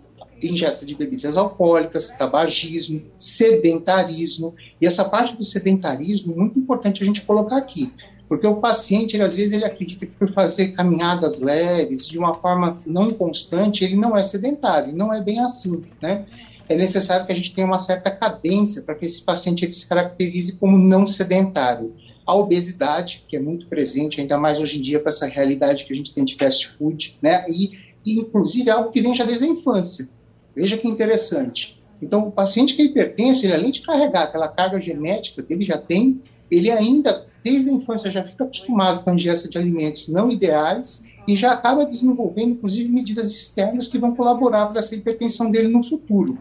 ingesta 0.42 0.84
de 0.84 0.94
bebidas 0.94 1.36
alcoólicas, 1.36 2.10
tabagismo, 2.10 3.02
sedentarismo. 3.18 4.54
E 4.80 4.86
essa 4.86 5.04
parte 5.04 5.36
do 5.36 5.44
sedentarismo 5.44 6.32
é 6.32 6.36
muito 6.36 6.58
importante 6.58 7.02
a 7.02 7.06
gente 7.06 7.22
colocar 7.22 7.56
aqui, 7.56 7.92
porque 8.28 8.46
o 8.46 8.60
paciente, 8.60 9.16
ele, 9.16 9.22
às 9.22 9.36
vezes, 9.36 9.52
ele 9.52 9.64
acredita 9.64 10.04
que 10.04 10.12
por 10.12 10.28
fazer 10.28 10.68
caminhadas 10.72 11.40
leves, 11.40 12.06
de 12.06 12.18
uma 12.18 12.34
forma 12.34 12.80
não 12.84 13.12
constante, 13.12 13.84
ele 13.84 13.96
não 13.96 14.16
é 14.16 14.22
sedentário, 14.22 14.94
não 14.94 15.12
é 15.14 15.22
bem 15.22 15.38
assim, 15.40 15.84
né? 16.02 16.26
É 16.68 16.76
necessário 16.76 17.26
que 17.26 17.32
a 17.32 17.36
gente 17.36 17.54
tenha 17.54 17.66
uma 17.66 17.78
certa 17.78 18.10
cadência 18.10 18.82
para 18.82 18.94
que 18.94 19.06
esse 19.06 19.22
paciente 19.22 19.72
se 19.72 19.86
caracterize 19.86 20.56
como 20.56 20.76
não 20.76 21.06
sedentário. 21.06 21.94
A 22.26 22.34
obesidade, 22.34 23.24
que 23.28 23.36
é 23.36 23.40
muito 23.40 23.68
presente, 23.68 24.20
ainda 24.20 24.36
mais 24.36 24.58
hoje 24.58 24.78
em 24.78 24.82
dia, 24.82 24.98
para 24.98 25.10
essa 25.10 25.26
realidade 25.26 25.84
que 25.84 25.92
a 25.92 25.96
gente 25.96 26.12
tem 26.12 26.24
de 26.24 26.34
fast 26.34 26.66
food, 26.66 27.16
né? 27.22 27.46
E, 27.48 27.78
e 28.04 28.20
inclusive, 28.20 28.68
é 28.68 28.72
algo 28.72 28.90
que 28.90 29.00
vem 29.00 29.14
já 29.14 29.24
desde 29.24 29.44
a 29.44 29.48
infância. 29.48 30.08
Veja 30.54 30.76
que 30.76 30.88
interessante. 30.88 31.80
Então, 32.02 32.26
o 32.26 32.32
paciente 32.32 32.74
que 32.74 32.82
é 32.98 33.14
ele, 33.16 33.52
além 33.52 33.70
de 33.70 33.82
carregar 33.82 34.24
aquela 34.24 34.48
carga 34.48 34.80
genética 34.80 35.42
que 35.42 35.52
ele 35.52 35.64
já 35.64 35.78
tem, 35.78 36.20
ele 36.50 36.70
ainda, 36.70 37.26
desde 37.44 37.70
a 37.70 37.72
infância, 37.72 38.10
já 38.10 38.24
fica 38.24 38.44
acostumado 38.44 39.04
com 39.04 39.10
a 39.10 39.14
ingesta 39.14 39.48
de 39.48 39.56
alimentos 39.56 40.08
não 40.08 40.30
ideais 40.30 41.04
e 41.26 41.36
já 41.36 41.52
acaba 41.52 41.84
desenvolvendo, 41.84 42.52
inclusive, 42.52 42.88
medidas 42.88 43.32
externas 43.32 43.88
que 43.88 43.98
vão 43.98 44.14
colaborar 44.14 44.66
para 44.68 44.80
essa 44.80 44.94
hipertensão 44.94 45.50
dele 45.50 45.68
no 45.68 45.82
futuro. 45.82 46.38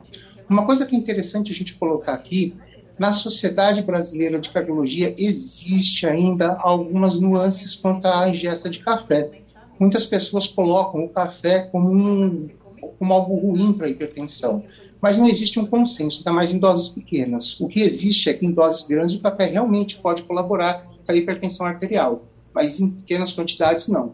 Uma 0.49 0.65
coisa 0.65 0.85
que 0.85 0.95
é 0.95 0.99
interessante 0.99 1.51
a 1.51 1.55
gente 1.55 1.75
colocar 1.75 2.13
aqui, 2.13 2.55
na 2.97 3.11
Sociedade 3.11 3.81
Brasileira 3.81 4.39
de 4.39 4.49
Cardiologia 4.49 5.13
existe 5.17 6.07
ainda 6.07 6.53
algumas 6.59 7.19
nuances 7.19 7.75
quanto 7.75 8.05
à 8.05 8.29
ingesta 8.29 8.69
de 8.69 8.79
café. 8.79 9.29
Muitas 9.77 10.05
pessoas 10.05 10.47
colocam 10.47 11.03
o 11.03 11.09
café 11.09 11.63
como 11.71 11.91
um 11.91 12.49
como 12.97 13.13
algo 13.13 13.35
ruim 13.35 13.73
para 13.73 13.87
a 13.87 13.89
hipertensão. 13.89 14.63
Mas 15.01 15.17
não 15.17 15.27
existe 15.27 15.59
um 15.59 15.65
consenso, 15.65 16.19
ainda 16.19 16.33
mais 16.33 16.51
em 16.51 16.57
doses 16.57 16.87
pequenas. 16.87 17.59
O 17.59 17.67
que 17.67 17.81
existe 17.81 18.29
é 18.29 18.33
que 18.33 18.45
em 18.45 18.51
doses 18.51 18.87
grandes 18.87 19.15
o 19.15 19.21
café 19.21 19.45
realmente 19.45 19.97
pode 19.97 20.23
colaborar 20.23 20.87
com 21.05 21.11
a 21.11 21.15
hipertensão 21.15 21.65
arterial, 21.65 22.25
mas 22.53 22.79
em 22.79 22.91
pequenas 22.91 23.31
quantidades 23.31 23.87
não. 23.87 24.13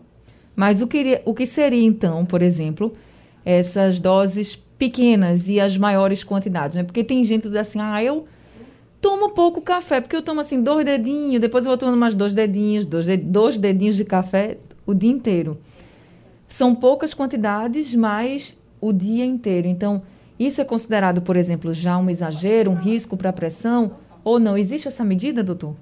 Mas 0.56 0.82
o 0.82 0.88
que, 0.88 1.22
o 1.26 1.34
que 1.34 1.46
seria 1.46 1.84
então, 1.84 2.26
por 2.26 2.42
exemplo, 2.42 2.94
essas 3.46 4.00
doses 4.00 4.56
pequenas 4.56 5.48
e 5.48 5.60
as 5.60 5.78
maiores 5.78 6.24
quantidades? 6.24 6.76
Né? 6.76 6.84
Porque 6.84 7.04
tem 7.04 7.24
gente 7.24 7.44
que 7.44 7.50
diz 7.50 7.58
assim, 7.58 7.80
ah, 7.80 8.04
eu 8.04 8.26
tomo 9.00 9.30
pouco 9.30 9.62
café, 9.62 10.00
porque 10.00 10.16
eu 10.16 10.22
tomo 10.22 10.40
assim 10.40 10.62
dois 10.62 10.86
dedinhos, 10.86 11.42
depois 11.42 11.66
eu 11.66 11.70
vou 11.70 11.78
tomando 11.78 11.98
mais 11.98 12.14
dois 12.14 12.34
dedinhos, 12.34 12.86
dois, 12.86 13.06
dois 13.24 13.58
dedinhos 13.58 13.96
de 13.96 14.06
café 14.06 14.58
o 14.86 14.94
dia 14.94 15.10
inteiro. 15.10 15.58
São 16.48 16.76
poucas 16.76 17.14
quantidades, 17.14 17.96
mas 17.96 18.58
o 18.80 18.92
dia 18.92 19.26
inteiro. 19.26 19.68
Então, 19.68 20.02
isso 20.38 20.60
é 20.60 20.66
considerado, 20.66 21.22
por 21.22 21.36
exemplo, 21.36 21.74
já 21.74 21.98
um 21.98 22.10
exagero, 22.10 22.72
um 22.72 22.76
risco 22.76 23.16
para 23.16 23.30
a 23.30 23.34
pressão? 23.34 23.92
Ou 24.24 24.40
não? 24.40 24.58
Existe 24.58 24.88
essa 24.88 25.04
medida, 25.04 25.44
doutor? 25.44 25.76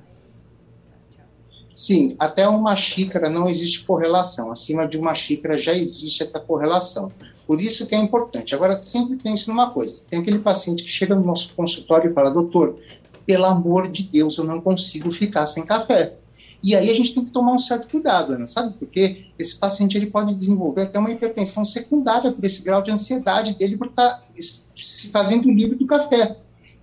Sim, 1.80 2.14
até 2.20 2.46
uma 2.46 2.76
xícara 2.76 3.30
não 3.30 3.48
existe 3.48 3.86
correlação. 3.86 4.52
Acima 4.52 4.86
de 4.86 4.98
uma 4.98 5.16
xícara 5.16 5.58
já 5.58 5.74
existe 5.74 6.22
essa 6.22 6.38
correlação. 6.38 7.10
Por 7.48 7.62
isso 7.62 7.86
que 7.88 7.96
é 7.96 7.98
importante. 7.98 8.54
Agora, 8.54 8.82
sempre 8.82 9.16
pense 9.16 9.48
numa 9.48 9.72
coisa: 9.72 10.04
tem 10.10 10.20
aquele 10.20 10.40
paciente 10.40 10.84
que 10.84 10.90
chega 10.90 11.16
no 11.16 11.24
nosso 11.24 11.56
consultório 11.56 12.12
e 12.12 12.14
fala, 12.14 12.32
doutor, 12.32 12.78
pelo 13.26 13.46
amor 13.46 13.90
de 13.90 14.04
Deus, 14.04 14.38
eu 14.38 14.44
não 14.44 14.60
consigo 14.60 15.10
ficar 15.10 15.48
sem 15.48 15.66
café. 15.66 16.16
E 16.62 16.76
aí 16.76 16.90
a 16.90 16.94
gente 16.94 17.14
tem 17.14 17.24
que 17.24 17.32
tomar 17.32 17.54
um 17.54 17.60
certo 17.60 17.88
cuidado, 17.88 18.34
Ana, 18.34 18.46
sabe? 18.46 18.76
Porque 18.78 19.28
esse 19.40 19.58
paciente 19.58 19.96
ele 19.96 20.08
pode 20.08 20.36
desenvolver 20.36 20.82
até 20.82 21.00
uma 21.00 21.12
hipertensão 21.12 21.64
secundária 21.64 22.30
por 22.30 22.44
esse 22.44 22.62
grau 22.62 22.82
de 22.82 22.92
ansiedade 22.92 23.56
dele 23.56 23.78
por 23.78 23.88
estar 23.88 24.16
tá 24.16 24.24
se 24.36 25.08
fazendo 25.12 25.50
livre 25.50 25.78
do 25.78 25.86
café. 25.86 26.36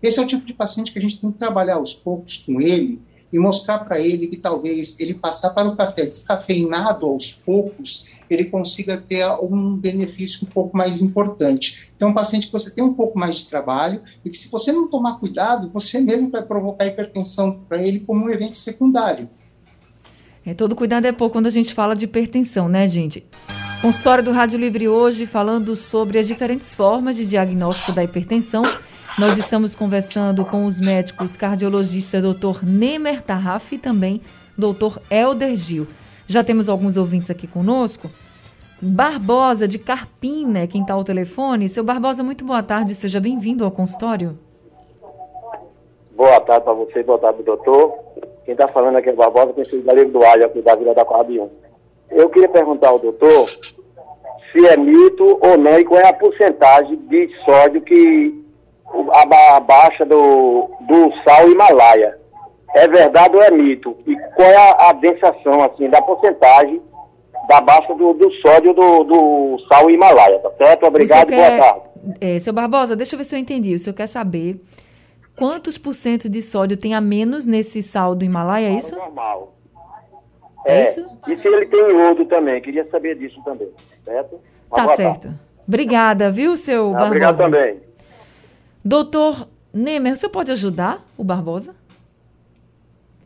Esse 0.02 0.18
é 0.18 0.22
o 0.22 0.26
tipo 0.26 0.46
de 0.46 0.54
paciente 0.54 0.90
que 0.90 0.98
a 0.98 1.02
gente 1.02 1.20
tem 1.20 1.30
que 1.30 1.38
trabalhar 1.38 1.74
aos 1.74 1.92
poucos 1.92 2.38
com 2.38 2.62
ele 2.62 2.98
e 3.33 3.38
mostrar 3.38 3.80
para 3.80 4.00
ele 4.00 4.26
que 4.26 4.37
talvez 4.37 4.99
ele 5.00 5.14
passar 5.14 5.50
para 5.50 5.68
o 5.68 5.76
café 5.76 6.06
descafeinado 6.06 7.06
aos 7.06 7.33
poucos, 7.33 8.09
ele 8.30 8.45
consiga 8.47 8.97
ter 8.97 9.26
um 9.42 9.76
benefício 9.76 10.47
um 10.47 10.50
pouco 10.50 10.76
mais 10.76 11.00
importante. 11.00 11.90
Então, 11.97 12.11
um 12.11 12.14
paciente 12.14 12.47
que 12.47 12.52
você 12.52 12.71
tem 12.71 12.85
um 12.85 12.95
pouco 12.95 13.18
mais 13.18 13.37
de 13.37 13.47
trabalho 13.47 14.02
e 14.25 14.30
que 14.30 14.37
se 14.37 14.50
você 14.50 14.73
não 14.73 14.88
tomar 14.88 15.18
cuidado, 15.18 15.71
você 15.71 16.00
mesmo 16.00 16.30
vai 16.30 16.42
provocar 16.42 16.87
hipertensão 16.87 17.61
para 17.68 17.83
ele 17.83 18.00
como 18.00 18.25
um 18.25 18.30
evento 18.30 18.56
secundário. 18.56 19.28
É, 20.45 20.54
todo 20.54 20.76
cuidado 20.76 21.06
é 21.06 21.12
pouco 21.12 21.35
quando 21.35 21.47
a 21.47 21.50
gente 21.50 21.75
fala 21.75 21.97
de 21.97 22.04
hipertensão, 22.04 22.68
né, 22.68 22.87
gente? 22.87 23.26
Consultório 23.83 24.25
do 24.25 24.33
Rádio 24.33 24.59
Livre 24.59 24.88
hoje 24.88 25.26
falando 25.26 25.76
sobre 25.76 26.18
as 26.18 26.26
diferentes 26.26 26.75
formas 26.75 27.16
de 27.16 27.26
diagnóstico 27.26 27.92
da 27.92 28.02
hipertensão. 28.02 28.62
Nós 29.18 29.38
estamos 29.38 29.75
conversando 29.75 30.44
com 30.44 30.66
os 30.66 30.78
médicos 30.78 31.38
cardiologistas 31.38 32.23
Dr. 32.23 32.62
Nemer 32.62 33.23
Tarraf 33.23 33.73
e 33.73 33.78
também 33.78 34.20
Dr. 34.58 34.99
Elder 35.11 35.56
Gil. 35.56 35.87
Já 36.26 36.44
temos 36.44 36.68
alguns 36.68 36.99
ouvintes 36.99 37.30
aqui 37.30 37.46
conosco. 37.46 38.11
Barbosa 38.80 39.66
de 39.66 39.78
Carpina, 39.78 40.66
quem 40.66 40.82
está 40.82 40.92
ao 40.92 41.02
telefone. 41.02 41.66
Seu 41.66 41.82
Barbosa, 41.82 42.23
muito 42.23 42.44
boa 42.44 42.62
tarde, 42.62 42.94
seja 42.94 43.18
bem-vindo 43.18 43.64
ao 43.64 43.70
consultório. 43.70 44.38
Boa 46.14 46.38
tarde 46.40 46.64
para 46.64 46.75
você, 46.75 47.02
boa 47.02 47.18
tarde, 47.18 47.42
doutor. 47.42 47.94
Quem 48.44 48.52
está 48.52 48.68
falando 48.68 48.96
aqui 48.96 49.08
é 49.08 49.14
Barbosa, 49.14 49.54
conhecido 49.54 49.82
da 49.82 49.94
Livre 49.94 50.11
do 50.11 50.23
Alho, 50.23 50.44
aqui 50.44 50.61
da 50.61 50.75
Vila 50.75 50.94
da 50.94 51.04
1. 51.04 51.50
Eu 52.11 52.28
queria 52.28 52.50
perguntar 52.50 52.88
ao 52.88 52.99
doutor 52.99 53.49
se 54.52 54.66
é 54.66 54.76
mito 54.76 55.38
ou 55.40 55.56
não 55.56 55.78
e 55.78 55.87
qual 55.87 56.00
é 56.02 56.08
a 56.08 56.12
porcentagem 56.12 56.96
de 57.08 57.30
sódio 57.46 57.80
que 57.80 58.45
abaixa 59.54 60.04
do, 60.04 60.70
do 60.80 61.12
sal 61.24 61.48
Himalaia. 61.48 62.18
É 62.74 62.86
verdade 62.88 63.34
ou 63.36 63.42
é 63.42 63.50
mito? 63.50 63.96
E 64.06 64.14
qual 64.34 64.48
é 64.48 64.56
a, 64.56 64.90
a 64.90 64.92
densação, 64.92 65.62
assim, 65.64 65.88
da 65.88 66.02
porcentagem 66.02 66.82
da 67.48 67.60
baixa 67.60 67.94
do, 67.94 68.12
do 68.12 68.30
sódio 68.42 68.74
do, 68.74 69.04
do 69.04 69.58
sal 69.72 69.88
Himalaia, 69.88 70.38
tá 70.40 70.50
certo? 70.58 70.86
Obrigado, 70.86 71.28
boa 71.28 71.56
tarde. 71.58 71.80
é, 72.20 72.38
seu 72.40 72.52
Barbosa, 72.52 72.96
deixa 72.96 73.14
eu 73.14 73.18
ver 73.18 73.24
se 73.24 73.36
eu 73.36 73.38
entendi. 73.38 73.72
O 73.74 73.78
senhor 73.78 73.94
quer 73.94 74.08
saber 74.08 74.60
quantos 75.38 75.78
por 75.78 75.94
cento 75.94 76.28
de 76.28 76.42
sódio 76.42 76.76
tem 76.76 76.92
a 76.94 77.00
menos 77.00 77.46
nesse 77.46 77.82
sal 77.82 78.14
do 78.16 78.24
Himalaia, 78.24 78.68
é 78.68 78.72
isso? 78.78 78.96
Normal. 78.96 79.54
É, 80.64 80.84
isso? 80.84 81.06
E 81.28 81.36
se 81.36 81.46
ele 81.46 81.66
tem 81.66 81.78
iodo 81.80 82.24
também, 82.24 82.60
queria 82.60 82.84
saber 82.90 83.16
disso 83.16 83.40
também, 83.44 83.68
certo? 84.04 84.40
Uma 84.70 84.76
Tá 84.88 84.96
certo. 84.96 85.22
tarde. 85.28 85.38
Obrigada, 85.68 86.30
viu, 86.30 86.56
seu 86.56 86.88
Ah, 86.88 86.90
Barbosa? 86.90 87.06
obrigado 87.06 87.36
também. 87.36 87.80
Doutor 88.87 89.49
Nemer, 89.75 90.16
senhor 90.16 90.31
pode 90.31 90.52
ajudar 90.52 91.05
o 91.19 91.25
Barbosa? 91.25 91.75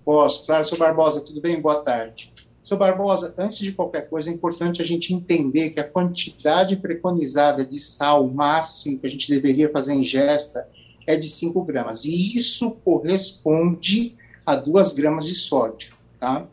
Posso, 0.03 0.47
claro, 0.47 0.65
seu 0.65 0.79
Barbosa, 0.79 1.21
tudo 1.21 1.39
bem? 1.39 1.61
Boa 1.61 1.83
tarde. 1.83 2.33
Seu 2.63 2.79
Barbosa, 2.79 3.35
antes 3.37 3.59
de 3.59 3.71
qualquer 3.73 4.09
coisa, 4.09 4.31
é 4.31 4.33
importante 4.33 4.81
a 4.81 4.85
gente 4.87 5.13
entender 5.13 5.69
que 5.69 5.79
a 5.79 5.87
quantidade 5.87 6.77
preconizada 6.77 7.63
de 7.63 7.79
sal 7.79 8.27
máximo 8.27 8.99
que 8.99 9.07
a 9.07 9.11
gente 9.11 9.29
deveria 9.29 9.69
fazer 9.69 9.93
ingesta 9.93 10.67
é 11.07 11.15
de 11.15 11.29
5 11.29 11.63
gramas. 11.63 12.07
E 12.07 12.39
isso 12.39 12.71
corresponde 12.83 14.17
a 14.47 14.57
2 14.57 14.95
gramas 14.95 15.27
de 15.27 15.35
sódio, 15.35 15.93
tá? 16.19 16.47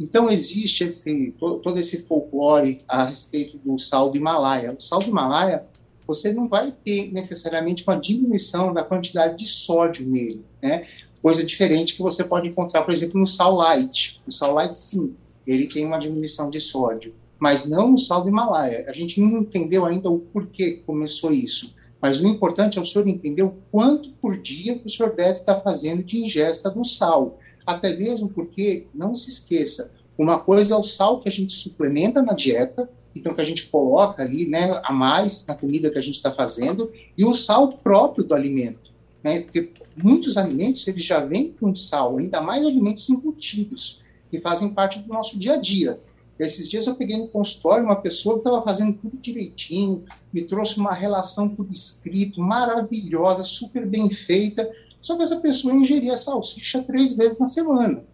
Então, 0.00 0.30
existe 0.30 0.84
esse, 0.84 1.32
to- 1.38 1.58
todo 1.58 1.78
esse 1.78 2.06
folclore 2.08 2.82
a 2.88 3.04
respeito 3.04 3.58
do 3.58 3.76
sal 3.76 4.08
do 4.10 4.16
Himalaia. 4.16 4.72
O 4.72 4.80
sal 4.80 5.00
do 5.00 5.08
Himalaia, 5.10 5.66
você 6.08 6.32
não 6.32 6.48
vai 6.48 6.72
ter 6.72 7.12
necessariamente 7.12 7.84
uma 7.86 7.94
diminuição 7.94 8.72
da 8.72 8.82
quantidade 8.82 9.36
de 9.36 9.46
sódio 9.46 10.08
nele, 10.08 10.42
né? 10.62 10.86
Coisa 11.20 11.44
diferente 11.44 11.94
que 11.94 12.02
você 12.02 12.24
pode 12.24 12.48
encontrar, 12.48 12.82
por 12.82 12.94
exemplo, 12.94 13.20
no 13.20 13.26
sal 13.26 13.54
light. 13.54 14.22
O 14.26 14.32
sal 14.32 14.54
light, 14.54 14.78
sim, 14.78 15.14
ele 15.46 15.66
tem 15.66 15.84
uma 15.84 15.98
diminuição 15.98 16.48
de 16.48 16.62
sódio, 16.62 17.14
mas 17.38 17.68
não 17.68 17.90
no 17.90 17.98
sal 17.98 18.22
do 18.22 18.30
Himalaia. 18.30 18.86
A 18.88 18.92
gente 18.94 19.20
não 19.20 19.40
entendeu 19.40 19.84
ainda 19.84 20.08
o 20.08 20.20
porquê 20.20 20.82
começou 20.86 21.30
isso. 21.30 21.76
Mas 22.00 22.20
o 22.20 22.26
importante 22.26 22.78
é 22.78 22.80
o 22.80 22.86
senhor 22.86 23.06
entender 23.06 23.42
o 23.42 23.56
quanto 23.70 24.10
por 24.12 24.40
dia 24.40 24.80
o 24.84 24.88
senhor 24.88 25.14
deve 25.14 25.40
estar 25.40 25.56
fazendo 25.56 26.02
de 26.02 26.18
ingesta 26.24 26.70
do 26.70 26.84
sal. 26.84 27.38
Até 27.66 27.94
mesmo 27.94 28.28
porque, 28.28 28.86
não 28.94 29.14
se 29.14 29.28
esqueça, 29.28 29.92
uma 30.16 30.38
coisa 30.38 30.74
é 30.74 30.76
o 30.76 30.82
sal 30.82 31.20
que 31.20 31.28
a 31.28 31.32
gente 31.32 31.52
suplementa 31.52 32.22
na 32.22 32.32
dieta, 32.32 32.88
então 33.18 33.34
que 33.34 33.40
a 33.40 33.44
gente 33.44 33.68
coloca 33.68 34.22
ali 34.22 34.48
né, 34.48 34.70
a 34.84 34.92
mais 34.92 35.46
na 35.46 35.54
comida 35.54 35.90
que 35.90 35.98
a 35.98 36.02
gente 36.02 36.16
está 36.16 36.32
fazendo, 36.32 36.90
e 37.16 37.24
o 37.24 37.34
sal 37.34 37.78
próprio 37.78 38.24
do 38.24 38.34
alimento. 38.34 38.90
Né? 39.22 39.40
Porque 39.40 39.72
muitos 39.96 40.36
alimentos 40.36 40.86
eles 40.86 41.04
já 41.04 41.20
vêm 41.20 41.52
com 41.52 41.74
sal, 41.74 42.18
ainda 42.18 42.40
mais 42.40 42.66
alimentos 42.66 43.08
embutidos, 43.08 44.02
que 44.30 44.40
fazem 44.40 44.70
parte 44.70 44.98
do 45.00 45.08
nosso 45.08 45.38
dia 45.38 45.54
a 45.54 45.56
dia. 45.56 45.98
Esses 46.38 46.70
dias 46.70 46.86
eu 46.86 46.94
peguei 46.94 47.16
no 47.16 47.26
consultório 47.26 47.84
uma 47.84 48.00
pessoa 48.00 48.36
que 48.36 48.40
estava 48.40 48.62
fazendo 48.62 48.96
tudo 48.96 49.16
direitinho, 49.16 50.04
me 50.32 50.42
trouxe 50.42 50.78
uma 50.78 50.92
relação 50.92 51.48
por 51.48 51.68
escrito 51.68 52.40
maravilhosa, 52.40 53.42
super 53.42 53.84
bem 53.84 54.08
feita, 54.08 54.70
só 55.00 55.16
que 55.16 55.24
essa 55.24 55.40
pessoa 55.40 55.74
ingeria 55.74 56.16
salsicha 56.16 56.82
três 56.82 57.14
vezes 57.14 57.40
na 57.40 57.46
semana. 57.46 58.04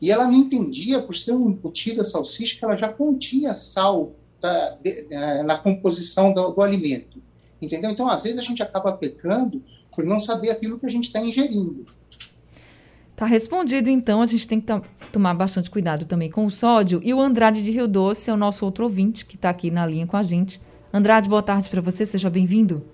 E 0.00 0.10
ela 0.10 0.26
não 0.26 0.34
entendia, 0.34 1.02
por 1.02 1.16
ser 1.16 1.32
um 1.32 1.50
embutida 1.50 2.04
salsicha, 2.04 2.58
que 2.58 2.64
ela 2.64 2.76
já 2.76 2.90
continha 2.90 3.54
sal 3.54 4.12
tá, 4.40 4.76
de, 4.82 5.06
eh, 5.10 5.42
na 5.42 5.58
composição 5.58 6.32
do, 6.32 6.50
do 6.50 6.62
alimento. 6.62 7.20
Entendeu? 7.60 7.90
Então, 7.90 8.08
às 8.08 8.22
vezes, 8.22 8.38
a 8.38 8.42
gente 8.42 8.62
acaba 8.62 8.92
pecando 8.92 9.62
por 9.94 10.04
não 10.04 10.20
saber 10.20 10.50
aquilo 10.50 10.78
que 10.78 10.86
a 10.86 10.90
gente 10.90 11.04
está 11.04 11.20
ingerindo. 11.20 11.84
Tá 13.16 13.26
respondido, 13.26 13.90
então. 13.90 14.22
A 14.22 14.26
gente 14.26 14.46
tem 14.46 14.60
que 14.60 14.72
tomar 15.12 15.34
bastante 15.34 15.68
cuidado 15.68 16.06
também 16.06 16.30
com 16.30 16.46
o 16.46 16.50
sódio. 16.50 17.00
E 17.02 17.12
o 17.12 17.20
Andrade 17.20 17.62
de 17.62 17.72
Rio 17.72 17.88
Doce 17.88 18.30
é 18.30 18.32
o 18.32 18.36
nosso 18.36 18.64
outro 18.64 18.84
ouvinte 18.84 19.26
que 19.26 19.34
está 19.34 19.50
aqui 19.50 19.72
na 19.72 19.84
linha 19.84 20.06
com 20.06 20.16
a 20.16 20.22
gente. 20.22 20.60
Andrade, 20.92 21.28
boa 21.28 21.42
tarde 21.42 21.68
para 21.68 21.80
você. 21.80 22.06
Seja 22.06 22.30
bem-vindo. 22.30 22.84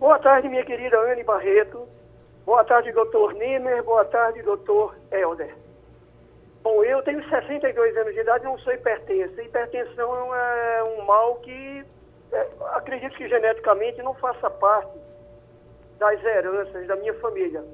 Boa 0.00 0.18
tarde, 0.18 0.48
minha 0.48 0.64
querida 0.64 0.96
Anne 0.98 1.22
Barreto. 1.22 1.82
Boa 2.44 2.64
tarde, 2.64 2.90
doutor 2.90 3.34
Nimer. 3.34 3.84
Boa 3.84 4.04
tarde, 4.06 4.42
doutor 4.42 4.96
Helder. 5.12 5.54
Bom, 6.68 6.84
eu 6.84 7.02
tenho 7.02 7.26
62 7.30 7.96
anos 7.96 8.12
de 8.12 8.20
idade 8.20 8.44
e 8.44 8.46
não 8.46 8.58
sou 8.58 8.74
hipertensa. 8.74 9.42
Hipertensão 9.42 10.34
é 10.34 10.84
um 10.84 11.02
mal 11.02 11.36
que 11.36 11.82
é, 12.30 12.46
acredito 12.74 13.16
que 13.16 13.26
geneticamente 13.26 14.02
não 14.02 14.12
faça 14.12 14.50
parte 14.50 14.92
das 15.98 16.22
heranças 16.22 16.86
da 16.86 16.94
minha 16.96 17.14
família. 17.20 17.64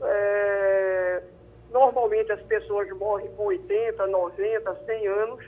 É, 0.00 1.22
normalmente 1.72 2.30
as 2.30 2.40
pessoas 2.42 2.88
morrem 2.90 3.26
com 3.34 3.46
80, 3.46 4.06
90, 4.06 4.76
100 4.86 5.06
anos. 5.08 5.44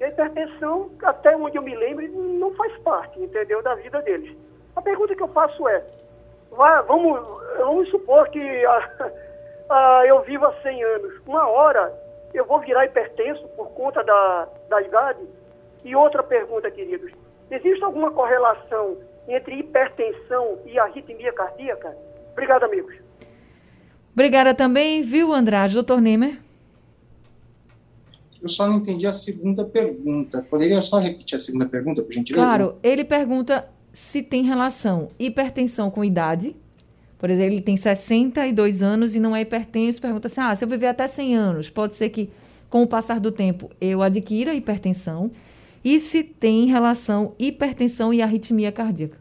E 0.00 0.04
a 0.04 0.08
hipertensão, 0.08 0.90
até 1.02 1.34
onde 1.34 1.56
eu 1.56 1.62
me 1.62 1.74
lembro, 1.74 2.06
não 2.08 2.54
faz 2.56 2.76
parte, 2.80 3.22
entendeu, 3.22 3.62
da 3.62 3.74
vida 3.76 4.02
deles. 4.02 4.36
A 4.76 4.82
pergunta 4.82 5.16
que 5.16 5.22
eu 5.22 5.28
faço 5.28 5.66
é, 5.66 5.82
vá- 6.50 6.82
vamos, 6.82 7.18
vamos 7.56 7.88
supor 7.88 8.28
que 8.28 8.66
ah, 8.66 9.12
ah, 9.70 10.02
eu 10.06 10.22
vivo 10.22 10.44
há 10.46 10.62
100 10.62 10.84
anos. 10.84 11.14
Uma 11.26 11.48
hora 11.48 11.92
eu 12.34 12.44
vou 12.44 12.60
virar 12.60 12.86
hipertenso 12.86 13.46
por 13.56 13.68
conta 13.70 14.02
da, 14.02 14.48
da 14.68 14.82
idade? 14.82 15.20
E 15.84 15.94
outra 15.96 16.22
pergunta, 16.22 16.70
queridos, 16.70 17.12
existe 17.50 17.82
alguma 17.82 18.10
correlação 18.10 18.98
entre 19.28 19.60
hipertensão 19.60 20.58
e 20.66 20.78
arritmia 20.78 21.32
cardíaca? 21.32 21.96
Obrigado, 22.32 22.64
amigos. 22.64 22.94
Obrigada 24.12 24.54
também, 24.54 25.02
viu, 25.02 25.32
Andrade? 25.32 25.74
Doutor 25.74 26.00
Nemer? 26.00 26.38
Eu 28.42 28.48
só 28.48 28.66
não 28.66 28.76
entendi 28.76 29.06
a 29.06 29.12
segunda 29.12 29.64
pergunta. 29.64 30.44
Poderia 30.50 30.80
só 30.80 30.98
repetir 30.98 31.36
a 31.36 31.38
segunda 31.38 31.68
pergunta, 31.68 32.02
por 32.02 32.12
gentileza? 32.12 32.44
Claro, 32.44 32.78
ele 32.82 33.04
pergunta 33.04 33.68
se 33.92 34.22
tem 34.22 34.42
relação 34.42 35.10
hipertensão 35.18 35.90
com 35.90 36.04
idade. 36.04 36.56
Por 37.20 37.30
exemplo, 37.30 37.52
ele 37.52 37.60
tem 37.60 37.76
62 37.76 38.82
anos 38.82 39.14
e 39.14 39.20
não 39.20 39.36
é 39.36 39.42
hipertenso. 39.42 40.00
Pergunta 40.00 40.26
assim: 40.26 40.40
ah, 40.40 40.56
se 40.56 40.64
eu 40.64 40.68
viver 40.68 40.86
até 40.86 41.06
100 41.06 41.36
anos, 41.36 41.68
pode 41.70 41.94
ser 41.94 42.08
que 42.08 42.30
com 42.70 42.82
o 42.82 42.86
passar 42.86 43.20
do 43.20 43.30
tempo 43.30 43.70
eu 43.78 44.02
adquira 44.02 44.54
hipertensão? 44.54 45.30
E 45.84 45.98
se 45.98 46.22
tem 46.22 46.66
relação 46.66 47.34
hipertensão 47.38 48.12
e 48.12 48.22
arritmia 48.22 48.72
cardíaca? 48.72 49.18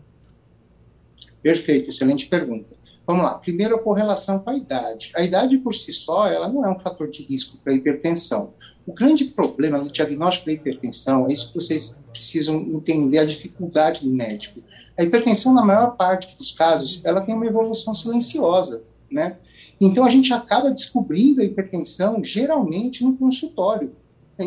Perfeito, 1.44 1.90
excelente 1.90 2.28
pergunta. 2.28 2.79
Vamos 3.10 3.24
lá. 3.24 3.40
Primeiro, 3.40 3.74
a 3.74 3.80
correlação 3.80 4.38
com 4.38 4.52
a 4.52 4.56
idade. 4.56 5.10
A 5.16 5.24
idade 5.24 5.58
por 5.58 5.74
si 5.74 5.92
só, 5.92 6.28
ela 6.28 6.48
não 6.48 6.64
é 6.64 6.70
um 6.70 6.78
fator 6.78 7.10
de 7.10 7.24
risco 7.24 7.58
para 7.58 7.74
a 7.74 7.76
hipertensão. 7.76 8.54
O 8.86 8.94
grande 8.94 9.26
problema 9.26 9.80
no 9.80 9.92
diagnóstico 9.92 10.46
da 10.46 10.54
hipertensão 10.54 11.28
é 11.28 11.34
isso 11.34 11.48
que 11.48 11.56
vocês 11.56 12.04
precisam 12.12 12.58
entender 12.70 13.18
a 13.18 13.26
dificuldade 13.26 14.04
do 14.04 14.12
médico. 14.12 14.62
A 14.96 15.04
hipertensão, 15.04 15.56
na 15.56 15.66
maior 15.66 15.98
parte 15.98 16.38
dos 16.38 16.52
casos, 16.52 17.04
ela 17.04 17.22
tem 17.22 17.34
uma 17.34 17.48
evolução 17.48 17.96
silenciosa, 17.96 18.84
né? 19.10 19.38
Então 19.82 20.06
a 20.06 20.10
gente 20.12 20.32
acaba 20.32 20.70
descobrindo 20.70 21.42
a 21.42 21.44
hipertensão 21.44 22.24
geralmente 22.24 23.04
no 23.04 23.18
consultório. 23.18 23.96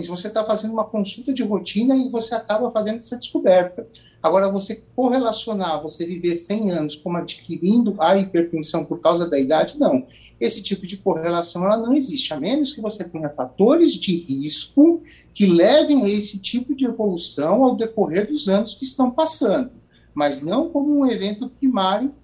Se 0.00 0.08
você 0.08 0.28
está 0.28 0.44
fazendo 0.44 0.72
uma 0.72 0.84
consulta 0.84 1.34
de 1.34 1.42
rotina 1.42 1.96
e 1.96 2.08
você 2.08 2.34
acaba 2.34 2.70
fazendo 2.70 3.00
essa 3.00 3.18
descoberta. 3.18 3.84
Agora, 4.22 4.48
você 4.48 4.84
correlacionar, 4.94 5.82
você 5.82 6.06
viver 6.06 6.36
100 6.36 6.70
anos 6.70 6.96
como 6.96 7.18
adquirindo 7.18 8.00
a 8.00 8.16
hipertensão 8.16 8.84
por 8.84 9.00
causa 9.00 9.28
da 9.28 9.36
idade, 9.38 9.78
não. 9.78 10.06
Esse 10.40 10.62
tipo 10.62 10.86
de 10.86 10.96
correlação 10.96 11.64
ela 11.64 11.76
não 11.76 11.92
existe, 11.92 12.32
a 12.32 12.38
menos 12.38 12.72
que 12.72 12.80
você 12.80 13.02
tenha 13.02 13.28
fatores 13.30 13.94
de 13.94 14.16
risco 14.16 15.02
que 15.34 15.46
levem 15.46 16.04
a 16.04 16.08
esse 16.08 16.38
tipo 16.38 16.74
de 16.74 16.84
evolução 16.84 17.64
ao 17.64 17.74
decorrer 17.74 18.28
dos 18.28 18.48
anos 18.48 18.74
que 18.74 18.84
estão 18.84 19.10
passando, 19.10 19.72
mas 20.14 20.40
não 20.40 20.68
como 20.70 20.96
um 20.98 21.06
evento 21.06 21.48
primário 21.48 22.14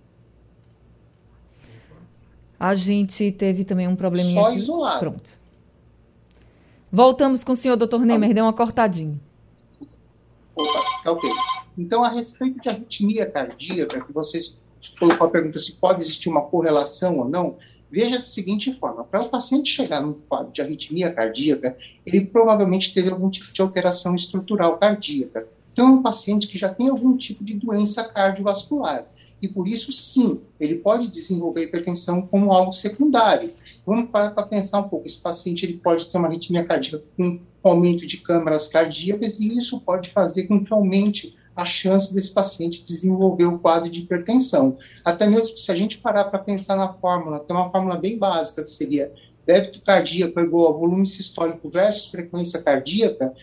A 2.59 2.75
gente 2.75 3.31
teve 3.31 3.63
também 3.65 3.87
um 3.87 3.95
probleminha 3.95 4.41
só 4.41 4.49
aqui. 4.49 4.59
isolado. 4.59 4.99
Pronto. 4.99 5.38
Voltamos 6.91 7.45
com 7.45 7.53
o 7.53 7.57
senhor, 7.57 7.77
doutor 7.77 8.05
Nemer. 8.05 8.35
Deu 8.35 8.45
uma 8.45 8.53
cortadinha. 8.53 9.21
Opa, 10.57 10.81
tá 11.05 11.13
ok. 11.13 11.31
Então, 11.77 12.03
a 12.03 12.09
respeito 12.09 12.61
de 12.61 12.69
arritmia 12.69 13.27
cardíaca, 13.31 14.01
que 14.01 14.13
vocês 14.13 14.59
colocou 14.99 15.27
a 15.27 15.31
pergunta 15.31 15.59
se 15.59 15.77
pode 15.77 16.01
existir 16.01 16.29
uma 16.29 16.43
correlação 16.43 17.19
ou 17.19 17.29
não, 17.29 17.57
veja 17.91 18.17
da 18.17 18.23
seguinte 18.23 18.73
forma: 18.73 19.05
para 19.05 19.23
o 19.23 19.29
paciente 19.29 19.71
chegar 19.71 20.01
num 20.01 20.15
quadro 20.15 20.53
de 20.53 20.61
arritmia 20.61 21.13
cardíaca, 21.13 21.77
ele 22.05 22.27
provavelmente 22.27 22.93
teve 22.93 23.11
algum 23.11 23.31
tipo 23.31 23.53
de 23.53 23.61
alteração 23.61 24.15
estrutural 24.15 24.79
cardíaca. 24.79 25.47
Então, 25.73 25.89
é 25.89 25.91
um 25.91 26.03
paciente 26.03 26.49
que 26.49 26.59
já 26.59 26.69
tem 26.69 26.89
algum 26.89 27.17
tipo 27.17 27.45
de 27.45 27.55
doença 27.55 28.03
cardiovascular. 28.03 29.07
E 29.41 29.49
por 29.49 29.69
isso, 29.69 29.93
sim, 29.93 30.41
ele 30.59 30.77
pode 30.77 31.09
desenvolver 31.09 31.65
hipertensão 31.65 32.23
como 32.23 32.53
algo 32.53 32.73
secundário. 32.73 33.53
Vamos 33.87 34.11
parar 34.11 34.33
para 34.33 34.47
pensar 34.47 34.81
um 34.81 34.89
pouco. 34.89 35.07
Esse 35.07 35.19
paciente 35.19 35.65
ele 35.65 35.75
pode 35.75 36.11
ter 36.11 36.19
uma 36.19 36.29
arritmia 36.29 36.65
cardíaca 36.65 37.05
com 37.17 37.41
aumento 37.63 38.07
de 38.07 38.19
câmaras 38.19 38.69
cardíacas 38.69 39.39
e 39.41 39.57
isso 39.57 39.81
pode 39.81 40.11
fazer 40.11 40.45
com 40.45 40.65
que 40.65 40.73
aumente 40.73 41.37
a 41.55 41.65
chance 41.65 42.15
desse 42.15 42.33
paciente 42.33 42.85
desenvolver 42.85 43.47
o 43.47 43.59
quadro 43.59 43.91
de 43.91 44.01
hipertensão. 44.01 44.79
Até 45.05 45.27
mesmo 45.27 45.57
se 45.57 45.71
a 45.73 45.75
gente 45.75 45.99
parar 45.99 46.27
para 46.27 46.39
pensar 46.39 46.77
na 46.77 46.93
fórmula, 46.95 47.41
tem 47.41 47.55
uma 47.55 47.71
fórmula 47.71 47.97
bem 47.97 48.17
básica 48.17 48.63
que 48.63 48.71
seria 48.71 49.13
débito 49.45 49.83
cardíaco 49.83 50.39
igual 50.39 50.69
a 50.69 50.77
volume 50.77 51.07
sistólico 51.07 51.69
versus 51.69 52.11
frequência 52.11 52.63
cardíaca, 52.63 53.35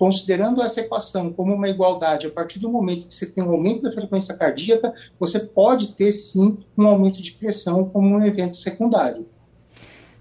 considerando 0.00 0.62
essa 0.62 0.80
equação 0.80 1.30
como 1.30 1.52
uma 1.52 1.68
igualdade, 1.68 2.26
a 2.26 2.30
partir 2.30 2.58
do 2.58 2.70
momento 2.70 3.06
que 3.06 3.12
você 3.12 3.30
tem 3.30 3.44
um 3.44 3.50
aumento 3.50 3.82
da 3.82 3.92
frequência 3.92 4.34
cardíaca, 4.34 4.94
você 5.18 5.38
pode 5.40 5.94
ter 5.94 6.10
sim 6.10 6.56
um 6.76 6.86
aumento 6.86 7.22
de 7.22 7.32
pressão 7.32 7.84
como 7.84 8.16
um 8.16 8.24
evento 8.24 8.56
secundário. 8.56 9.26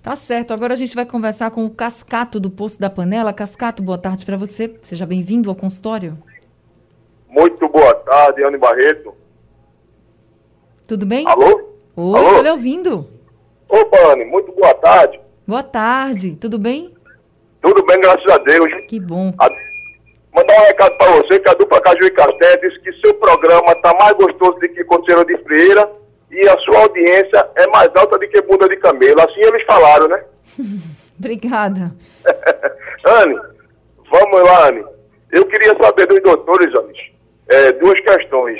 Tá 0.03 0.17
certo. 0.17 0.53
Agora 0.53 0.73
a 0.73 0.75
gente 0.75 0.93
vai 0.93 1.05
conversar 1.05 1.51
com 1.51 1.65
o 1.65 1.69
Cascato 1.69 2.41
do 2.41 2.49
Poço 2.49 2.77
da 2.77 2.89
Panela. 2.89 3.31
Cascato, 3.31 3.81
boa 3.81 3.97
tarde 3.97 4.25
para 4.25 4.35
você. 4.35 4.75
Seja 4.81 5.05
bem-vindo 5.05 5.49
ao 5.49 5.55
consultório. 5.55 6.17
Muito 7.29 7.65
boa 7.69 7.95
tarde, 7.95 8.43
Anne 8.43 8.57
Barreto. 8.57 9.13
Tudo 10.85 11.05
bem? 11.05 11.25
Alô? 11.25 11.69
Oi, 11.95 12.19
Alô? 12.19 12.35
tô 12.35 12.41
lhe 12.41 12.51
ouvindo. 12.51 13.07
Opa, 13.69 14.11
Anne, 14.11 14.25
muito 14.25 14.51
boa 14.51 14.73
tarde. 14.73 15.21
Boa 15.47 15.63
tarde, 15.63 16.35
tudo 16.35 16.59
bem? 16.59 16.93
Tudo 17.61 17.85
bem, 17.85 18.01
graças 18.01 18.29
a 18.29 18.37
Deus. 18.39 18.73
Que 18.89 18.99
bom. 18.99 19.33
A... 19.39 19.68
Mandar 20.39 20.61
um 20.61 20.65
recado 20.67 20.97
para 20.97 21.11
você 21.11 21.37
que 21.37 21.49
a 21.49 21.53
dupla 21.53 21.81
Caju 21.81 22.05
e 22.05 22.11
Casté 22.11 22.57
disse 22.57 22.79
que 22.79 22.93
seu 23.01 23.13
programa 23.15 23.75
tá 23.81 23.93
mais 23.99 24.13
gostoso 24.13 24.53
do 24.53 24.69
que 24.69 24.85
Conselheiro 24.85 25.25
de 25.25 25.37
Freira 25.43 25.91
e 26.31 26.47
a 26.47 26.57
sua 26.59 26.79
audiência 26.79 27.49
é 27.57 27.67
mais 27.67 27.89
alta 27.93 28.17
do 28.17 28.27
que 28.29 28.41
bunda 28.43 28.69
de 28.69 28.77
camelo. 28.77 29.19
Assim 29.19 29.41
eles 29.41 29.63
falaram, 29.65 30.07
né? 30.07 30.23
Obrigada. 31.19 31.91
Anne, 33.05 33.37
vamos 34.09 34.41
lá, 34.43 34.69
Anne. 34.69 34.85
Eu 35.33 35.45
queria 35.45 35.75
saber 35.81 36.07
dos 36.07 36.21
doutores, 36.21 36.73
Anne, 36.73 37.13
é, 37.49 37.73
duas 37.73 37.99
questões. 37.99 38.59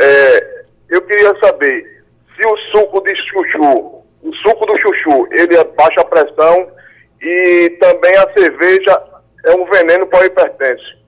É, 0.00 0.64
eu 0.88 1.02
queria 1.02 1.38
saber 1.44 2.02
se 2.34 2.48
o 2.48 2.56
suco 2.72 3.02
de 3.02 3.14
chuchu, 3.14 4.02
o 4.22 4.34
suco 4.36 4.64
do 4.64 4.80
chuchu, 4.80 5.28
ele 5.32 5.54
é 5.54 5.64
baixa 5.64 6.02
pressão 6.02 6.66
e 7.20 7.76
também 7.78 8.16
a 8.16 8.32
cerveja 8.32 9.02
é 9.44 9.50
um 9.54 9.66
veneno 9.66 10.06
para 10.06 10.22
o 10.22 10.24
hipertenso. 10.24 10.99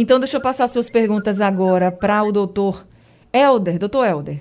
Então, 0.00 0.18
deixa 0.18 0.38
eu 0.38 0.40
passar 0.40 0.66
suas 0.66 0.88
perguntas 0.88 1.42
agora 1.42 1.92
para 1.92 2.22
o 2.24 2.32
doutor 2.32 2.86
Helder. 3.30 3.78
Doutor 3.78 4.06
Helder. 4.06 4.40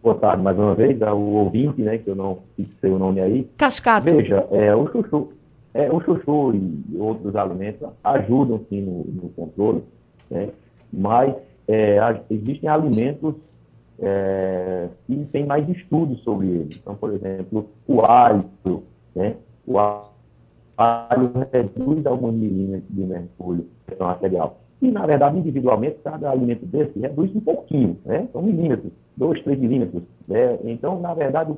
Boa 0.00 0.14
tarde 0.14 0.40
mais 0.40 0.56
uma 0.56 0.72
vez, 0.76 1.02
ao 1.02 1.20
ouvinte, 1.20 1.82
né, 1.82 1.98
que 1.98 2.08
eu 2.08 2.14
não 2.14 2.38
sei 2.80 2.88
o 2.88 3.00
nome 3.00 3.20
aí. 3.20 3.50
Cascato. 3.56 4.14
Veja, 4.14 4.46
é, 4.52 4.72
o 4.72 4.86
chuchu, 4.92 5.32
é, 5.74 5.90
o 5.90 6.00
chuchu 6.02 6.54
e 6.54 6.96
outros 6.98 7.34
alimentos 7.34 7.88
ajudam 8.04 8.64
sim 8.68 8.80
no, 8.80 9.22
no 9.22 9.28
controle, 9.30 9.82
né, 10.30 10.50
mas 10.92 11.34
é, 11.66 11.98
existem 12.30 12.70
alimentos 12.70 13.34
é, 13.98 14.86
que 15.04 15.16
têm 15.32 15.46
mais 15.46 15.68
estudos 15.68 16.22
sobre 16.22 16.46
eles. 16.46 16.78
Então, 16.80 16.94
por 16.94 17.12
exemplo, 17.12 17.68
o 17.88 18.08
alho, 18.08 18.44
né, 19.16 19.34
o 19.66 19.80
alho 19.80 20.09
reduz 21.52 22.06
alguns 22.06 22.34
milímetros 22.34 22.88
de 22.90 23.04
mercúrio, 23.04 23.66
pressão 23.86 24.08
arterial. 24.08 24.58
E, 24.80 24.90
na 24.90 25.04
verdade, 25.04 25.38
individualmente, 25.38 25.98
cada 26.02 26.30
alimento 26.30 26.64
desse 26.64 26.98
reduz 26.98 27.34
um 27.36 27.40
pouquinho, 27.40 27.98
né? 28.04 28.26
São 28.32 28.42
milímetros, 28.42 28.92
2, 29.16 29.42
3 29.42 29.58
milímetros. 29.58 30.02
Né? 30.26 30.58
Então, 30.64 30.98
na 31.00 31.12
verdade, 31.12 31.52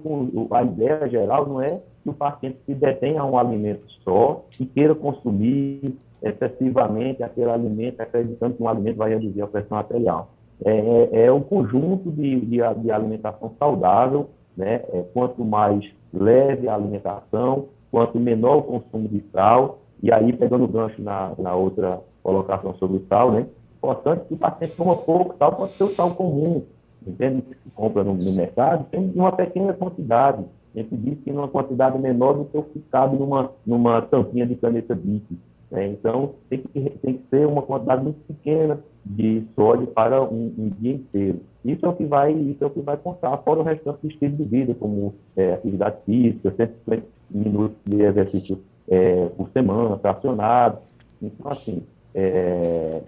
a 0.51 0.63
ideia 0.63 1.09
geral 1.09 1.47
não 1.47 1.61
é 1.61 1.81
que 2.03 2.11
o 2.11 2.13
paciente 2.13 2.59
se 2.67 2.75
detenha 2.75 3.21
a 3.21 3.25
um 3.25 3.39
alimento 3.39 3.85
só 4.03 4.45
e 4.59 4.67
queira 4.67 4.95
consumir 4.95 5.97
excessivamente 6.21 7.23
aquele 7.23 7.51
alimento, 7.51 8.01
acreditando 8.01 8.55
que 8.55 8.63
um 8.63 8.69
alimento 8.69 8.97
vai 8.97 9.11
reduzir 9.11 9.43
a 9.43 9.47
pressão 9.47 9.79
arterial. 9.79 10.31
É, 10.65 10.71
é, 10.73 11.25
é 11.27 11.33
um 11.33 11.41
conjunto 11.41 12.11
de, 12.11 12.41
de, 12.41 12.59
de, 12.77 12.91
alimentação 12.91 13.53
saudável, 13.59 14.31
né? 14.57 14.83
É, 14.93 15.05
quanto 15.13 15.45
mais 15.45 15.85
leve 16.13 16.69
a 16.69 16.75
alimentação, 16.75 17.67
quanto 17.93 18.19
menor 18.19 18.57
o 18.57 18.63
consumo 18.63 19.07
de 19.07 19.23
sal, 19.31 19.81
e 20.03 20.11
aí, 20.11 20.33
pegando 20.33 20.65
o 20.65 20.69
gancho 20.69 21.01
na, 21.01 21.33
na 21.39 21.55
outra 21.55 22.01
colocação 22.23 22.75
sobre 22.77 22.97
o 22.97 23.07
sal, 23.07 23.31
né? 23.31 23.47
Importante 23.77 24.25
que 24.27 24.35
o 24.35 24.39
paciente 24.39 24.75
toma 24.75 24.97
pouco 24.97 25.37
sal, 25.39 25.55
pode 25.55 25.73
ser 25.75 25.85
o 25.85 25.91
sal 25.91 26.15
comum, 26.15 26.63
entende? 27.07 27.43
Que 27.43 27.71
compra 27.71 28.03
no, 28.03 28.15
no 28.15 28.33
mercado, 28.33 28.87
tem 28.91 29.13
uma 29.15 29.31
pequena 29.31 29.75
quantidade. 29.75 30.43
A 30.75 30.79
gente 30.79 30.97
diz 30.97 31.21
que 31.23 31.31
numa 31.31 31.49
quantidade 31.49 31.99
menor 31.99 32.33
do 32.33 32.47
que 32.47 32.57
o 32.57 32.63
que 32.63 32.81
cabe 32.91 33.17
numa, 33.17 33.53
numa 33.67 34.01
tampinha 34.01 34.47
de 34.47 34.57
caneta 34.57 34.95
Bic. 34.95 35.39
Né? 35.71 35.89
Então, 35.89 36.35
tem 36.49 36.61
que, 36.61 36.81
tem 37.03 37.15
que 37.15 37.25
ser 37.29 37.47
uma 37.47 37.63
quantidade 37.63 38.03
muito 38.03 38.21
pequena 38.27 38.81
de 39.05 39.45
sódio 39.55 39.87
para 39.89 40.23
um, 40.23 40.53
um, 40.59 40.71
dia 40.81 40.95
inteiro. 40.95 41.41
Isso 41.65 41.85
é 41.85 41.89
o 41.89 41.93
que 41.93 42.05
vai, 42.05 42.33
isso 42.33 42.65
é 42.65 42.67
o 42.67 42.71
que 42.71 42.81
vai 42.81 42.97
contar, 42.97 43.37
fora 43.39 43.61
o 43.61 43.63
restante 43.63 44.01
do 44.03 44.09
estilo 44.09 44.37
de 44.37 44.45
vida, 44.45 44.75
como 44.75 45.15
é, 45.37 45.53
atividade 45.53 45.97
física, 46.05 46.53
150 46.57 47.03
minutos 47.35 47.77
de 47.87 48.03
exercício 48.03 48.63
é, 48.89 49.27
por 49.37 49.49
semana, 49.51 49.99
fracionado. 49.99 50.79
Então, 51.21 51.51
assim, 51.51 51.83
é, 52.15 53.03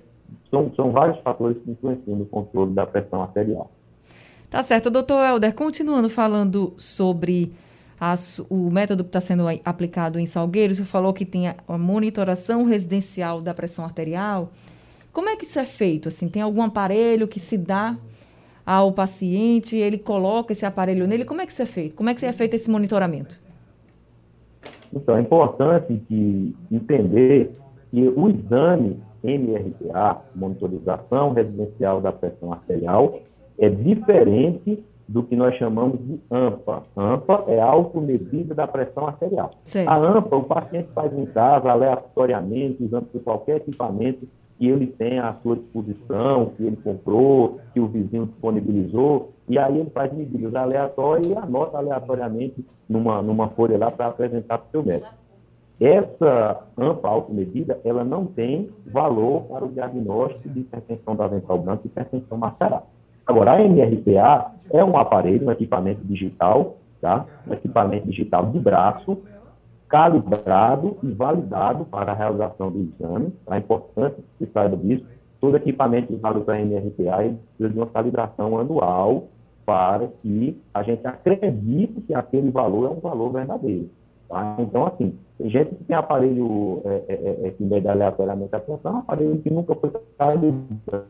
são, 0.51 0.73
são 0.75 0.91
vários 0.91 1.19
fatores 1.21 1.57
que 1.63 1.71
influenciam 1.71 2.17
no 2.17 2.27
controle 2.27 2.73
da 2.73 2.87
pressão 2.87 3.23
arterial. 3.23 3.71
Tá 4.51 4.63
certo. 4.63 4.91
Doutor 4.91 5.25
Helder, 5.25 5.55
continuando 5.55 6.09
falando 6.09 6.75
sobre 6.77 7.53
a, 8.01 8.15
o 8.49 8.71
método 8.71 9.03
que 9.03 9.09
está 9.09 9.21
sendo 9.21 9.45
aplicado 9.65 10.19
em 10.19 10.27
Salgueiro, 10.27 10.75
você 10.75 10.85
falou 10.85 11.13
que 11.13 11.25
tem 11.25 11.49
a, 11.49 11.57
a 11.67 11.79
monitoração 11.79 12.65
residencial 12.65 13.41
da 13.41 13.53
pressão 13.53 13.85
arterial. 13.85 14.53
Como 15.13 15.29
é 15.29 15.37
que 15.37 15.45
isso 15.45 15.59
é 15.59 15.65
feito? 15.65 16.09
Assim, 16.09 16.29
tem 16.29 16.43
algum 16.43 16.63
aparelho 16.63 17.29
que 17.29 17.41
se 17.41 17.57
dá 17.57 17.97
ao 18.65 18.93
paciente, 18.93 19.77
ele 19.77 19.99
coloca 19.99 20.53
esse 20.53 20.65
aparelho 20.65 21.07
nele? 21.07 21.25
Como 21.25 21.41
é 21.41 21.47
que 21.47 21.53
isso 21.53 21.63
é 21.63 21.67
feito? 21.67 21.95
Como 21.95 22.09
é 22.09 22.15
que 22.15 22.25
é 22.25 22.33
feito 22.33 22.55
esse 22.55 22.71
monitoramento? 22.71 23.43
Então, 24.95 25.17
é 25.17 25.21
importante 25.21 25.95
que 26.09 26.55
entender 26.71 27.51
que 27.91 28.09
o 28.09 28.29
exame 28.29 29.01
MRTA, 29.23 30.19
monitorização 30.35 31.33
residencial 31.33 32.01
da 32.01 32.13
pressão 32.13 32.53
arterial, 32.53 33.21
é 33.59 33.69
diferente 33.69 34.85
do 35.09 35.23
que 35.23 35.37
nós 35.37 35.55
chamamos 35.57 35.99
de 35.99 36.19
AMPA. 36.31 36.83
AMPA 36.97 37.45
é 37.49 37.61
automedida 37.61 38.55
da 38.55 38.67
pressão 38.67 39.07
arterial. 39.07 39.51
Sim. 39.65 39.87
A 39.87 39.97
AMPA, 39.97 40.37
o 40.37 40.45
paciente 40.45 40.89
faz 40.95 41.17
em 41.17 41.27
casa, 41.27 41.71
aleatoriamente, 41.71 42.83
usando 42.83 43.07
qualquer 43.23 43.59
equipamento 43.59 44.27
que 44.59 44.69
ele 44.69 44.87
tem 44.87 45.19
à 45.19 45.33
sua 45.35 45.57
disposição, 45.57 46.53
que 46.57 46.65
ele 46.65 46.77
comprou, 46.77 47.61
que 47.73 47.81
o 47.81 47.87
vizinho 47.87 48.27
disponibilizou, 48.27 49.33
e 49.49 49.59
aí 49.59 49.79
ele 49.79 49.91
faz 49.91 50.13
medidas 50.13 50.55
aleatórias 50.55 51.27
e 51.27 51.35
anota 51.35 51.79
aleatoriamente 51.79 52.65
numa, 52.89 53.21
numa 53.21 53.49
folha 53.49 53.77
lá 53.77 53.91
para 53.91 54.07
apresentar 54.07 54.59
para 54.59 54.69
o 54.69 54.71
seu 54.71 54.85
médico. 54.85 55.13
Essa 55.81 56.63
ampla 56.79 57.11
automedida, 57.11 57.81
ela 57.85 58.05
não 58.05 58.27
tem 58.27 58.71
valor 58.87 59.43
para 59.43 59.65
o 59.65 59.69
diagnóstico 59.69 60.49
de 60.49 60.61
hipertensão 60.61 61.17
da 61.17 61.27
ventral 61.27 61.59
branca 61.59 61.83
e 61.85 61.89
hipertensão 61.89 62.39
mascarada. 62.39 62.85
Agora, 63.27 63.53
a 63.53 63.63
MRPA 63.63 64.53
é 64.71 64.85
um 64.85 64.97
aparelho, 64.97 65.49
um 65.49 65.51
equipamento 65.51 66.01
digital, 66.05 66.77
tá? 67.01 67.27
um 67.47 67.53
equipamento 67.53 68.07
digital 68.07 68.47
de 68.47 68.59
braço, 68.59 69.19
calibrado 69.95 70.97
e 71.05 71.13
validado 71.13 71.85
para 71.85 72.11
a 72.11 72.15
realização 72.17 72.69
do 72.69 72.81
exame. 72.81 73.33
É 73.49 73.59
importante 73.59 74.17
que 74.37 74.47
saiba 74.47 74.77
disso. 74.77 75.07
Todo 75.41 75.57
equipamento 75.57 76.13
usado 76.13 76.41
para 76.41 76.61
MRPA 76.61 77.37
precisa 77.57 77.71
de 77.71 77.79
uma 77.79 77.87
calibração 77.87 78.59
anual 78.59 79.29
para 79.65 80.09
que 80.21 80.61
a 80.75 80.83
gente 80.83 81.07
acredite 81.07 82.01
que 82.01 82.13
aquele 82.13 82.51
valor 82.51 82.87
é 82.87 82.91
um 82.91 82.99
valor 82.99 83.31
verdadeiro. 83.31 83.89
Tá? 84.29 84.57
Então, 84.59 84.85
assim, 84.85 85.17
tem 85.39 85.49
gente 85.49 85.77
que 85.77 85.85
tem 85.85 85.95
aparelho 85.95 86.83
é, 86.85 87.05
é, 87.07 87.15
é, 87.15 87.47
é 87.47 87.51
que 87.53 87.63
mede 87.63 87.87
aleatoriamente 87.87 88.53
a 88.53 88.59
pressão, 88.59 88.99
aparelho 88.99 89.39
que 89.43 89.51
nunca 89.51 89.77
foi 89.77 89.93
calibrado. 90.19 91.05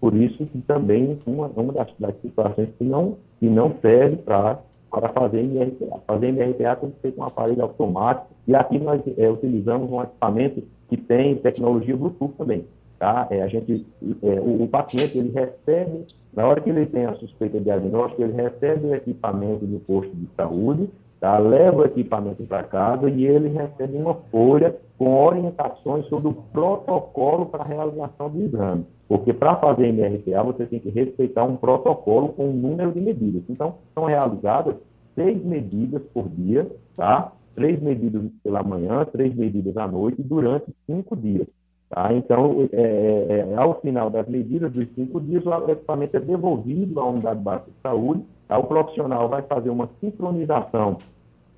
Por 0.00 0.14
isso 0.14 0.46
que 0.46 0.62
também 0.62 1.20
uma, 1.26 1.48
uma 1.48 1.74
das, 1.74 1.92
das 1.98 2.18
situações 2.22 2.70
que 2.78 2.84
não, 2.84 3.18
que 3.38 3.50
não 3.50 3.74
serve 3.82 4.16
para 4.16 4.60
para 4.90 5.08
fazer 5.10 5.42
MRPA. 5.42 6.00
Fazer 6.06 6.32
MRPA 6.32 6.76
tem 6.76 6.90
que 6.90 7.00
ser 7.00 7.12
com 7.12 7.22
um 7.22 7.26
aparelho 7.26 7.62
automático, 7.62 8.28
e 8.46 8.54
aqui 8.54 8.78
nós 8.78 9.00
é, 9.16 9.30
utilizamos 9.30 9.90
um 9.90 10.02
equipamento 10.02 10.62
que 10.88 10.96
tem 10.96 11.36
tecnologia 11.36 11.96
Bluetooth 11.96 12.34
também. 12.38 12.64
Tá? 12.98 13.26
É, 13.30 13.42
a 13.42 13.48
gente, 13.48 13.86
é, 14.22 14.40
o, 14.40 14.62
o, 14.62 14.68
paciente 14.68 15.18
ele 15.18 15.30
recebe, 15.30 16.06
na 16.32 16.46
hora 16.46 16.60
que 16.60 16.70
ele 16.70 16.86
tem 16.86 17.04
a 17.04 17.14
suspeita 17.14 17.58
de 17.58 17.64
diagnóstico, 17.64 18.22
ele 18.22 18.32
recebe 18.32 18.86
o 18.86 18.94
equipamento 18.94 19.66
do 19.66 19.78
posto 19.80 20.14
de 20.14 20.26
saúde, 20.34 20.88
tá? 21.20 21.38
leva 21.38 21.82
o 21.82 21.84
equipamento 21.84 22.42
para 22.46 22.62
casa 22.62 23.10
e 23.10 23.26
ele 23.26 23.48
recebe 23.48 23.98
uma 23.98 24.14
folha 24.30 24.74
com 24.96 25.14
orientações 25.14 26.06
sobre 26.06 26.28
o 26.28 26.34
protocolo 26.52 27.46
para 27.46 27.64
realização 27.64 28.30
do 28.30 28.42
exame. 28.42 28.86
Porque 29.08 29.32
para 29.32 29.56
fazer 29.56 29.92
MRPA 29.92 30.42
você 30.42 30.66
tem 30.66 30.80
que 30.80 30.90
respeitar 30.90 31.44
um 31.44 31.56
protocolo 31.56 32.30
com 32.30 32.48
um 32.48 32.52
número 32.52 32.92
de 32.92 33.00
medidas. 33.00 33.42
Então, 33.48 33.76
são 33.94 34.04
realizadas 34.04 34.74
seis 35.14 35.42
medidas 35.44 36.02
por 36.12 36.28
dia, 36.28 36.70
tá? 36.96 37.32
Três 37.54 37.80
medidas 37.80 38.22
pela 38.42 38.62
manhã, 38.62 39.04
três 39.06 39.34
medidas 39.34 39.76
à 39.76 39.86
noite, 39.86 40.22
durante 40.22 40.66
cinco 40.86 41.16
dias. 41.16 41.46
Tá? 41.88 42.12
Então, 42.12 42.68
é, 42.72 42.82
é, 42.82 43.48
é, 43.52 43.56
ao 43.56 43.80
final 43.80 44.10
das 44.10 44.28
medidas 44.28 44.72
dos 44.72 44.88
cinco 44.94 45.20
dias, 45.20 45.46
o 45.46 45.70
equipamento 45.70 46.16
é 46.16 46.20
devolvido 46.20 47.00
à 47.00 47.08
unidade 47.08 47.40
básica 47.40 47.70
de 47.70 47.80
saúde. 47.80 48.24
Tá? 48.48 48.58
O 48.58 48.64
profissional 48.64 49.28
vai 49.28 49.42
fazer 49.42 49.70
uma 49.70 49.88
sincronização 50.00 50.98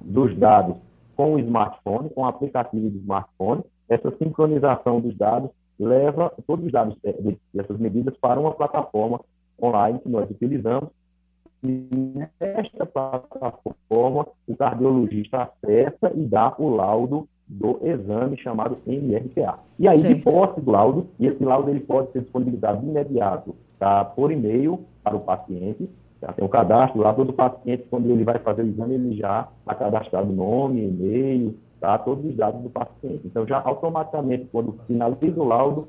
dos 0.00 0.36
dados 0.36 0.76
com 1.16 1.34
o 1.34 1.38
smartphone, 1.38 2.10
com 2.10 2.22
o 2.22 2.26
aplicativo 2.26 2.90
do 2.90 2.98
smartphone. 2.98 3.62
Essa 3.88 4.10
sincronização 4.18 5.00
dos 5.00 5.16
dados 5.16 5.50
leva 5.78 6.32
todos 6.46 6.66
os 6.66 6.72
dados 6.72 6.96
dessas 7.54 7.78
medidas 7.78 8.16
para 8.16 8.40
uma 8.40 8.52
plataforma 8.52 9.20
online 9.60 9.98
que 10.00 10.08
nós 10.08 10.30
utilizamos. 10.30 10.90
E 11.62 11.88
nesta 12.40 12.86
plataforma, 12.86 14.26
o 14.46 14.56
cardiologista 14.56 15.42
acessa 15.42 16.12
e 16.14 16.24
dá 16.24 16.54
o 16.58 16.68
laudo 16.68 17.28
do 17.48 17.80
exame 17.82 18.36
chamado 18.38 18.78
MRPA. 18.86 19.58
E 19.78 19.88
aí, 19.88 19.98
certo. 19.98 20.14
de 20.14 20.22
posse 20.22 20.60
do 20.60 20.70
laudo, 20.70 21.06
e 21.18 21.26
esse 21.26 21.42
laudo 21.42 21.70
ele 21.70 21.80
pode 21.80 22.12
ser 22.12 22.20
disponibilizado 22.20 22.80
de 22.80 22.86
imediato 22.86 23.56
tá, 23.78 24.04
por 24.04 24.30
e-mail 24.30 24.80
para 25.02 25.16
o 25.16 25.20
paciente, 25.20 25.88
já 26.20 26.32
tem 26.32 26.44
o 26.44 26.48
cadastro 26.48 27.00
lá, 27.00 27.14
todo 27.14 27.32
paciente, 27.32 27.86
quando 27.88 28.10
ele 28.10 28.24
vai 28.24 28.38
fazer 28.40 28.62
o 28.62 28.66
exame, 28.66 28.94
ele 28.94 29.16
já 29.16 29.48
está 29.60 29.74
cadastrado 29.74 30.32
nome, 30.32 30.84
e-mail, 30.84 31.56
tá, 31.80 31.98
todos 31.98 32.24
os 32.24 32.36
dados 32.36 32.60
do 32.62 32.70
paciente. 32.70 33.20
Então, 33.24 33.46
já 33.46 33.60
automaticamente, 33.60 34.48
quando 34.50 34.74
finaliza 34.86 35.40
o 35.40 35.44
laudo, 35.44 35.88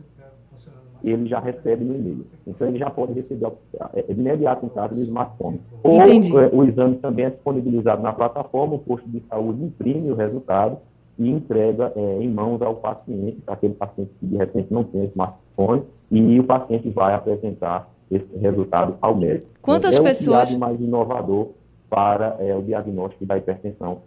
ele 1.04 1.28
já 1.28 1.40
recebe 1.40 1.84
no 1.84 1.96
e-mail. 1.96 2.26
Então, 2.46 2.68
ele 2.68 2.78
já 2.78 2.90
pode 2.90 3.14
receber 3.14 3.52
é, 3.94 4.02
de 4.02 4.20
imediato 4.20 4.66
em 4.66 4.70
casa 4.70 4.94
no 4.94 5.02
smartphone. 5.04 5.62
Ou 5.84 6.02
é, 6.02 6.50
o 6.52 6.64
exame 6.64 6.98
também 6.98 7.26
é 7.26 7.30
disponibilizado 7.30 8.02
na 8.02 8.14
plataforma, 8.14 8.76
o 8.76 8.80
posto 8.80 9.08
de 9.10 9.22
saúde 9.30 9.64
imprime 9.64 10.12
o 10.12 10.16
resultado 10.16 10.78
e 11.18 11.30
entrega 11.30 11.92
é, 11.96 12.22
em 12.22 12.30
mãos 12.30 12.62
ao 12.62 12.76
paciente, 12.76 13.38
aquele 13.48 13.74
paciente 13.74 14.12
que 14.20 14.26
de 14.26 14.38
repente 14.38 14.74
não 14.74 14.84
tem 14.84 15.06
smartphone, 15.06 15.84
e 16.12 16.40
o 16.40 16.44
paciente 16.44 16.90
vai 16.90 17.14
apresentar 17.14 17.90
esse 18.10 18.38
resultado 18.38 18.96
ao 19.02 19.16
médico. 19.16 19.52
Quantas 19.62 19.98
é 19.98 20.02
pessoas... 20.02 20.52
É 20.52 20.56
o 20.56 20.60
mais 20.60 20.80
inovador 20.80 21.50
para 21.90 22.38
é, 22.40 22.56
o 22.56 22.62
diagnóstico 22.62 23.26
da 23.26 23.38
hipertensão. 23.38 24.00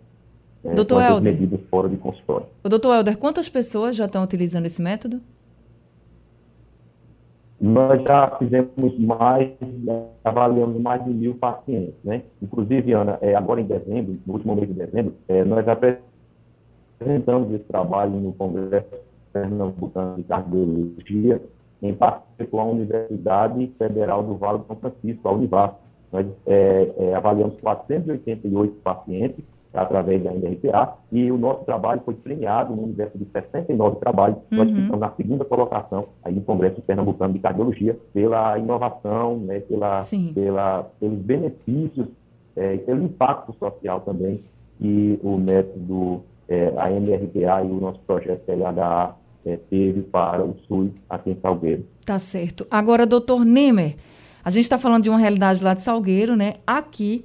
É, 0.65 0.75
doutor 0.75 1.03
Helder. 1.03 1.33
medidas 1.33 1.61
fora 1.69 1.89
de 1.89 1.97
consultório. 1.97 2.47
O 2.63 2.69
doutor 2.69 2.95
Helder, 2.95 3.19
quantas 3.19 3.49
pessoas 3.49 3.97
já 3.97 4.07
estão 4.07 4.23
utilizando 4.23 4.67
esse 4.67 4.81
método? 4.81 5.21
Nós 7.61 8.03
já 8.03 8.37
fizemos 8.39 8.99
mais, 8.99 9.51
avaliamos 10.25 10.81
mais 10.81 11.05
de 11.05 11.11
mil 11.11 11.35
pacientes, 11.37 11.95
né? 12.03 12.23
Inclusive, 12.43 12.93
Ana, 12.93 13.19
é, 13.21 13.37
agora 13.37 13.61
em 13.61 13.65
dezembro, 13.65 14.19
no 14.27 14.33
último 14.35 14.57
mês 14.57 14.67
de 14.67 14.75
dezembro, 14.75 15.15
é, 15.29 15.45
nós 15.45 15.65
apresentamos 15.69 17.55
esse 17.55 17.65
trabalho 17.65 18.13
no 18.13 18.33
Congresso 18.33 18.89
Pernambucano 19.33 20.17
de 20.17 20.25
Cardiologia, 20.25 21.41
em 21.81 21.95
parceria 21.95 22.47
com 22.51 22.61
a 22.61 22.65
Universidade 22.65 23.73
Federal 23.79 24.25
do 24.25 24.37
Vale 24.37 24.59
do 24.59 24.67
São 24.67 24.77
Francisco, 24.77 25.29
a 25.29 25.33
Univasf. 25.33 25.77
Nós 26.13 26.27
é, 26.47 26.93
é, 26.99 27.15
avaliamos 27.15 27.61
488 27.61 28.75
pacientes 28.83 29.45
através 29.75 30.23
da 30.23 30.33
NRPA 30.33 30.95
e 31.11 31.31
o 31.31 31.39
nosso 31.39 31.65
trabalho 31.65 32.03
foi 32.05 32.15
premiado 32.15 32.75
no 32.75 32.83
universo 32.83 33.17
de 33.17 33.25
69 33.25 33.97
trabalhos. 33.97 34.39
Uhum. 34.51 34.59
Nós 34.59 34.71
ficamos 34.71 35.01
na 35.01 35.11
segunda 35.13 35.45
colocação 35.45 36.09
aí 36.23 36.35
no 36.35 36.43
Congresso 36.43 36.83
Pernambucano 36.83 37.33
de 37.33 37.39
Cardiologia 37.39 37.99
pela 38.13 38.59
inovação, 38.59 39.39
né, 39.39 39.61
pela, 39.61 40.01
pela, 40.35 40.83
pelos 41.01 41.19
benefícios 41.19 42.07
é, 42.57 42.75
e 42.75 42.79
pelo 42.79 43.05
impacto 43.05 43.55
social 43.59 44.01
também 44.01 44.43
que 44.79 45.19
o 45.23 45.37
método 45.39 46.23
é, 46.49 46.73
a 46.77 46.91
MRPA 46.91 47.65
e 47.65 47.71
o 47.71 47.81
nosso 47.81 48.01
projeto 48.01 48.51
LHA 48.51 49.17
é, 49.47 49.57
teve 49.71 50.03
para 50.03 50.45
o 50.45 50.57
SUS 50.69 50.91
aqui 51.09 51.31
em 51.31 51.41
Salgueiro. 51.41 51.87
Tá 52.05 52.19
certo. 52.19 52.67
Agora, 52.71 53.07
doutor 53.07 53.45
Nemer, 53.45 53.97
a 54.45 54.51
gente 54.51 54.65
está 54.65 54.79
falando 54.79 55.05
de 55.05 55.11
uma 55.11 55.19
realidade 55.19 55.63
lá 55.63 55.75
de 55.75 55.83
Salgueiro, 55.83 56.37
né? 56.37 56.55
Aqui, 56.67 57.25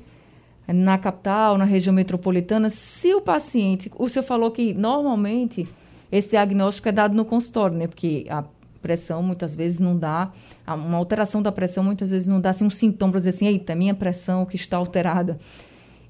na 0.68 0.98
capital, 0.98 1.58
na 1.58 1.66
região 1.66 1.94
metropolitana, 1.94 2.70
se 2.70 3.14
o 3.14 3.22
paciente. 3.22 3.92
O 3.98 4.10
senhor 4.10 4.24
falou 4.24 4.52
que 4.52 4.74
normalmente 4.74 5.68
esse 6.12 6.30
diagnóstico 6.30 6.90
é 6.90 6.92
dado 6.92 7.16
no 7.16 7.26
consultório, 7.26 7.78
né? 7.78 7.88
Porque 7.88 8.26
a 8.30 8.44
pressão 8.82 9.22
muitas 9.22 9.56
vezes 9.56 9.80
não 9.80 9.98
dá, 9.98 10.32
uma 10.68 10.98
alteração 10.98 11.42
da 11.42 11.52
pressão 11.52 11.84
muitas 11.84 12.12
vezes 12.12 12.28
não 12.28 12.40
dá 12.40 12.52
assim, 12.52 12.64
um 12.66 12.70
sintoma 12.70 13.14
para 13.14 13.20
dizer 13.20 13.32
assim, 13.32 13.48
eita, 13.48 13.76
minha 13.76 13.94
pressão 13.94 14.46
que 14.46 14.56
está 14.56 14.78
alterada 14.78 15.40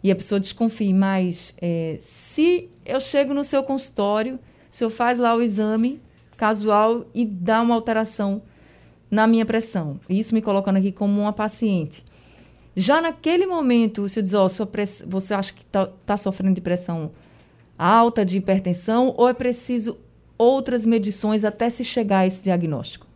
e 0.03 0.11
a 0.11 0.15
pessoa 0.15 0.39
desconfie, 0.39 0.93
mas 0.93 1.55
é, 1.59 1.97
se 2.01 2.69
eu 2.85 2.99
chego 2.99 3.33
no 3.33 3.43
seu 3.43 3.63
consultório, 3.63 4.35
o 4.35 4.39
senhor 4.69 4.89
faz 4.89 5.17
lá 5.17 5.35
o 5.35 5.41
exame 5.41 5.99
casual 6.35 7.05
e 7.15 7.25
dá 7.25 7.61
uma 7.61 7.73
alteração 7.73 8.43
na 9.09 9.25
minha 9.25 9.45
pressão, 9.45 9.99
isso 10.09 10.35
me 10.35 10.41
colocando 10.41 10.77
aqui 10.77 10.91
como 10.91 11.21
uma 11.21 11.33
paciente. 11.33 12.03
Já 12.79 13.01
naquele 13.01 13.47
momento, 13.47 14.07
senhor 14.07 14.23
diz, 14.23 14.35
oh, 14.35 14.65
press... 14.67 15.03
você 15.07 15.33
acha 15.33 15.51
que 15.51 15.63
está 15.63 15.87
tá 16.05 16.15
sofrendo 16.15 16.53
de 16.53 16.61
pressão 16.61 17.11
alta, 17.75 18.23
de 18.23 18.37
hipertensão, 18.37 19.15
ou 19.17 19.27
é 19.27 19.33
preciso 19.33 19.97
outras 20.37 20.85
medições 20.85 21.43
até 21.43 21.71
se 21.71 21.83
chegar 21.83 22.19
a 22.19 22.27
esse 22.27 22.39
diagnóstico? 22.39 23.07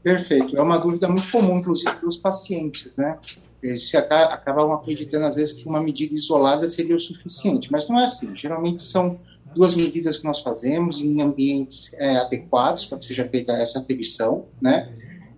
Perfeito. 0.00 0.56
É 0.56 0.62
uma 0.62 0.78
dúvida 0.78 1.08
muito 1.08 1.28
comum, 1.28 1.58
inclusive, 1.58 1.96
dos 2.00 2.16
pacientes, 2.18 2.96
né? 2.96 3.18
Eles 3.60 3.90
se 3.90 3.96
acabam 3.96 4.70
acreditando, 4.70 5.24
às 5.24 5.34
vezes, 5.34 5.54
que 5.54 5.68
uma 5.68 5.80
medida 5.80 6.14
isolada 6.14 6.68
seria 6.68 6.94
o 6.94 7.00
suficiente, 7.00 7.72
mas 7.72 7.88
não 7.88 7.98
é 7.98 8.04
assim. 8.04 8.36
Geralmente 8.36 8.84
são 8.84 9.18
duas 9.56 9.74
medidas 9.74 10.18
que 10.18 10.24
nós 10.24 10.38
fazemos 10.38 11.00
em 11.00 11.20
ambientes 11.20 11.92
é, 11.94 12.18
adequados 12.18 12.86
para 12.86 12.98
que 12.98 13.06
seja 13.06 13.28
feita 13.28 13.52
essa 13.54 13.80
aferição, 13.80 14.46
né? 14.60 14.88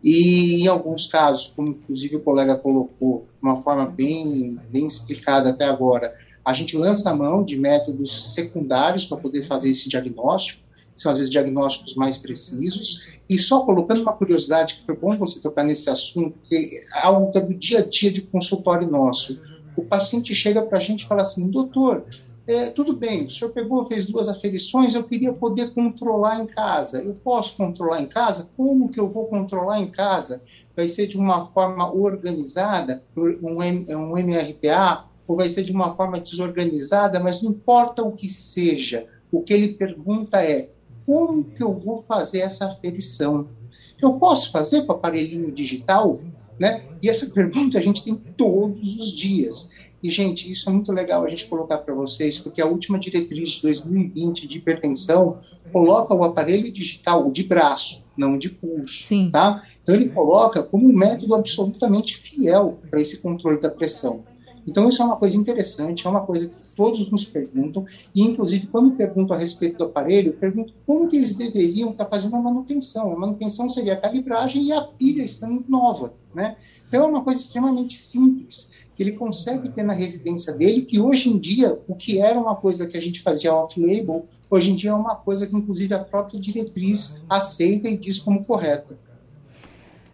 E 0.04 0.62
em 0.62 0.66
alguns 0.66 1.06
casos, 1.06 1.50
como 1.56 1.68
inclusive 1.68 2.16
o 2.16 2.20
colega 2.20 2.58
colocou, 2.58 3.26
de 3.40 3.42
uma 3.42 3.56
forma 3.56 3.86
bem, 3.86 4.60
bem 4.70 4.86
explicada 4.86 5.48
até 5.48 5.64
agora, 5.64 6.14
a 6.44 6.52
gente 6.52 6.76
lança 6.76 7.10
a 7.10 7.16
mão 7.16 7.42
de 7.42 7.58
métodos 7.58 8.34
secundários 8.34 9.06
para 9.06 9.16
poder 9.16 9.44
fazer 9.44 9.70
esse 9.70 9.88
diagnóstico, 9.88 10.62
são 10.94 11.10
às 11.10 11.16
vezes 11.16 11.32
diagnósticos 11.32 11.94
mais 11.96 12.18
precisos, 12.18 13.08
e 13.30 13.38
só 13.38 13.64
colocando 13.64 14.02
uma 14.02 14.12
curiosidade, 14.12 14.74
que 14.74 14.84
foi 14.84 14.94
bom 14.94 15.16
você 15.16 15.40
tocar 15.40 15.64
nesse 15.64 15.88
assunto, 15.88 16.38
que 16.44 16.54
é 16.54 17.00
algo 17.00 17.32
do 17.32 17.54
dia 17.58 17.78
a 17.78 17.86
dia 17.86 18.12
de 18.12 18.20
consultório 18.20 18.86
nosso. 18.86 19.40
O 19.74 19.82
paciente 19.82 20.34
chega 20.34 20.60
para 20.60 20.78
a 20.78 20.80
gente 20.82 21.04
e 21.04 21.06
fala 21.06 21.22
assim, 21.22 21.50
doutor, 21.50 22.04
é, 22.46 22.70
tudo 22.70 22.92
bem, 22.94 23.24
o 23.24 23.30
senhor 23.30 23.50
pegou, 23.52 23.86
fez 23.86 24.06
duas 24.06 24.28
aferições, 24.28 24.94
eu 24.94 25.04
queria 25.04 25.32
poder 25.32 25.72
controlar 25.72 26.40
em 26.40 26.46
casa. 26.46 27.02
Eu 27.02 27.14
posso 27.14 27.56
controlar 27.56 28.02
em 28.02 28.06
casa? 28.06 28.50
Como 28.56 28.90
que 28.90 29.00
eu 29.00 29.08
vou 29.08 29.26
controlar 29.26 29.80
em 29.80 29.90
casa? 29.90 30.42
Vai 30.76 30.86
ser 30.86 31.06
de 31.06 31.16
uma 31.16 31.46
forma 31.46 31.90
organizada, 31.90 33.02
um, 33.16 33.60
um 33.96 34.18
MRPA, 34.18 35.06
ou 35.26 35.36
vai 35.36 35.48
ser 35.48 35.64
de 35.64 35.72
uma 35.72 35.94
forma 35.94 36.20
desorganizada, 36.20 37.18
mas 37.18 37.40
não 37.40 37.52
importa 37.52 38.02
o 38.02 38.12
que 38.12 38.28
seja. 38.28 39.06
O 39.32 39.40
que 39.40 39.54
ele 39.54 39.68
pergunta 39.74 40.42
é: 40.44 40.68
como 41.06 41.44
que 41.44 41.62
eu 41.62 41.72
vou 41.72 41.96
fazer 41.96 42.40
essa 42.40 42.66
aferição? 42.66 43.48
Eu 44.02 44.18
posso 44.18 44.50
fazer 44.50 44.84
com 44.84 44.92
aparelhinho 44.92 45.50
digital? 45.50 46.20
Né? 46.60 46.84
E 47.02 47.08
essa 47.08 47.26
pergunta 47.26 47.78
a 47.78 47.80
gente 47.80 48.04
tem 48.04 48.14
todos 48.14 48.96
os 48.98 49.12
dias. 49.12 49.70
E, 50.04 50.10
gente, 50.10 50.52
isso 50.52 50.68
é 50.68 50.72
muito 50.74 50.92
legal 50.92 51.24
a 51.24 51.30
gente 51.30 51.46
colocar 51.46 51.78
para 51.78 51.94
vocês, 51.94 52.36
porque 52.36 52.60
a 52.60 52.66
última 52.66 52.98
diretriz 52.98 53.52
de 53.52 53.62
2020 53.62 54.46
de 54.46 54.58
hipertensão 54.58 55.38
coloca 55.72 56.12
o 56.12 56.22
aparelho 56.22 56.70
digital 56.70 57.30
de 57.30 57.42
braço, 57.42 58.04
não 58.14 58.36
de 58.36 58.50
pulso. 58.50 59.02
Sim. 59.02 59.30
Tá? 59.32 59.62
Então, 59.82 59.94
ele 59.94 60.10
coloca 60.10 60.62
como 60.62 60.86
um 60.86 60.92
método 60.92 61.34
absolutamente 61.34 62.18
fiel 62.18 62.78
para 62.90 63.00
esse 63.00 63.16
controle 63.22 63.58
da 63.58 63.70
pressão. 63.70 64.22
Então, 64.68 64.90
isso 64.90 65.00
é 65.00 65.06
uma 65.06 65.16
coisa 65.16 65.38
interessante, 65.38 66.06
é 66.06 66.10
uma 66.10 66.20
coisa 66.20 66.50
que 66.50 66.56
todos 66.76 67.10
nos 67.10 67.24
perguntam, 67.24 67.86
e 68.14 68.20
inclusive 68.20 68.66
quando 68.66 68.96
pergunto 68.96 69.32
a 69.32 69.38
respeito 69.38 69.78
do 69.78 69.84
aparelho, 69.84 70.34
pergunto 70.34 70.74
como 70.86 71.08
que 71.08 71.16
eles 71.16 71.34
deveriam 71.34 71.92
estar 71.92 72.04
fazendo 72.06 72.36
a 72.36 72.42
manutenção. 72.42 73.10
A 73.10 73.18
manutenção 73.18 73.70
seria 73.70 73.94
a 73.94 74.00
calibragem 74.00 74.64
e 74.64 74.72
a 74.72 74.82
pilha 74.82 75.22
estando 75.22 75.64
nova, 75.66 76.12
né? 76.34 76.56
Então 76.86 77.04
é 77.04 77.06
uma 77.06 77.24
coisa 77.24 77.40
extremamente 77.40 77.96
simples 77.96 78.72
que 78.96 79.02
ele 79.02 79.12
consegue 79.12 79.68
ter 79.70 79.82
na 79.82 79.92
residência 79.92 80.52
dele, 80.52 80.82
que 80.82 81.00
hoje 81.00 81.28
em 81.28 81.38
dia, 81.38 81.78
o 81.88 81.94
que 81.94 82.18
era 82.18 82.38
uma 82.38 82.54
coisa 82.54 82.86
que 82.86 82.96
a 82.96 83.00
gente 83.00 83.20
fazia 83.20 83.54
off-label, 83.54 84.26
hoje 84.48 84.70
em 84.70 84.76
dia 84.76 84.90
é 84.90 84.94
uma 84.94 85.16
coisa 85.16 85.46
que 85.46 85.56
inclusive 85.56 85.94
a 85.94 85.98
própria 85.98 86.40
diretriz 86.40 87.20
aceita 87.28 87.88
e 87.88 87.96
diz 87.96 88.18
como 88.18 88.44
correta. 88.44 88.96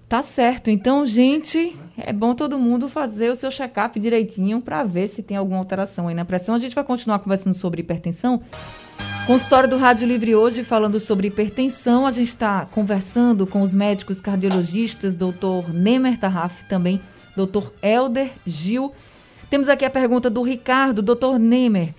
Tá 0.09 0.23
certo. 0.23 0.71
Então, 0.71 1.07
gente, 1.07 1.77
é 1.97 2.13
bom 2.13 2.35
todo 2.35 2.59
mundo 2.59 2.89
fazer 2.89 3.31
o 3.31 3.35
seu 3.37 3.49
check-up 3.49 4.01
direitinho 4.01 4.61
para 4.61 4.83
ver 4.83 5.09
se 5.09 5.23
tem 5.23 5.37
alguma 5.37 5.59
alteração 5.59 6.09
aí 6.09 6.15
na 6.17 6.25
pressão. 6.25 6.55
A 6.55 6.59
gente 6.59 6.75
vai 6.75 6.83
continuar 6.83 7.21
conversando 7.21 7.55
sobre 7.55 7.83
hipertensão. 7.83 8.43
Consultório 9.25 9.71
do 9.71 9.77
Rádio 9.77 10.09
Livre 10.09 10.35
hoje 10.35 10.65
falando 10.65 10.99
sobre 10.99 11.29
hipertensão. 11.29 12.09
A 12.09 12.11
gente 12.11 12.29
está 12.29 12.67
conversando 12.67 13.47
com 13.47 13.63
os 13.63 13.73
médicos 13.73 14.21
cardiologistas, 14.21 15.15
doutor 15.15 15.73
Nemer 15.73 16.19
Tarraf, 16.19 16.65
também 16.69 17.01
doutor 17.37 17.73
Elder 17.83 18.31
Gil. 18.47 18.93
Temos 19.49 19.69
aqui 19.69 19.85
a 19.85 19.91
pergunta 19.91 20.31
do 20.31 20.43
Ricardo, 20.43 21.03
doutor 21.03 21.39
Nemer. 21.39 21.95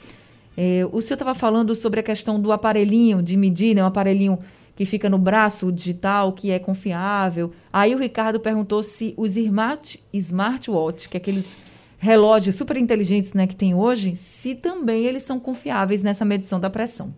É, 0.55 0.85
o 0.91 1.01
senhor 1.01 1.15
estava 1.15 1.33
falando 1.33 1.73
sobre 1.75 1.99
a 1.99 2.03
questão 2.03 2.39
do 2.39 2.51
aparelhinho 2.51 3.21
de 3.21 3.37
medir, 3.37 3.75
né, 3.75 3.83
um 3.83 3.87
aparelhinho 3.87 4.37
que 4.75 4.85
fica 4.85 5.09
no 5.09 5.17
braço 5.17 5.71
digital, 5.71 6.33
que 6.33 6.51
é 6.51 6.59
confiável. 6.59 7.51
Aí 7.71 7.93
o 7.93 7.97
Ricardo 7.97 8.39
perguntou 8.39 8.81
se 8.83 9.13
os 9.17 9.37
smart, 9.37 10.01
smartwatch, 10.13 11.07
que 11.09 11.17
é 11.17 11.19
aqueles 11.19 11.57
relógios 11.97 12.55
super 12.55 12.77
inteligentes 12.77 13.33
né, 13.33 13.45
que 13.45 13.55
tem 13.55 13.75
hoje, 13.75 14.15
se 14.15 14.55
também 14.55 15.05
eles 15.05 15.23
são 15.23 15.39
confiáveis 15.39 16.01
nessa 16.01 16.25
medição 16.25 16.59
da 16.59 16.69
pressão. 16.69 17.13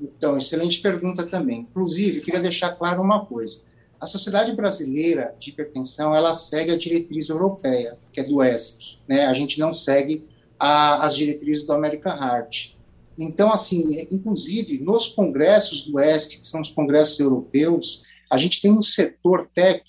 Então, 0.00 0.36
excelente 0.36 0.80
pergunta 0.80 1.26
também. 1.26 1.60
Inclusive, 1.60 2.20
queria 2.20 2.40
deixar 2.40 2.72
claro 2.72 3.02
uma 3.02 3.24
coisa. 3.24 3.60
A 4.00 4.06
Sociedade 4.06 4.52
Brasileira 4.52 5.34
de 5.38 5.50
Hipertensão, 5.50 6.14
ela 6.14 6.34
segue 6.34 6.72
a 6.72 6.78
diretriz 6.78 7.28
europeia, 7.28 7.96
que 8.12 8.20
é 8.20 8.24
do 8.24 8.42
ESC. 8.42 8.98
Né? 9.08 9.24
A 9.26 9.34
gente 9.34 9.58
não 9.58 9.72
segue 9.72 10.26
a, 10.58 11.06
as 11.06 11.16
diretrizes 11.16 11.66
do 11.66 11.72
American 11.72 12.12
Heart. 12.12 12.76
Então, 13.16 13.52
assim, 13.52 14.06
inclusive, 14.10 14.78
nos 14.78 15.08
congressos 15.08 15.86
do 15.86 16.00
ESC, 16.00 16.40
que 16.40 16.48
são 16.48 16.60
os 16.60 16.70
congressos 16.70 17.18
europeus, 17.20 18.04
a 18.30 18.36
gente 18.36 18.60
tem 18.60 18.72
um 18.72 18.82
setor 18.82 19.48
tech 19.54 19.82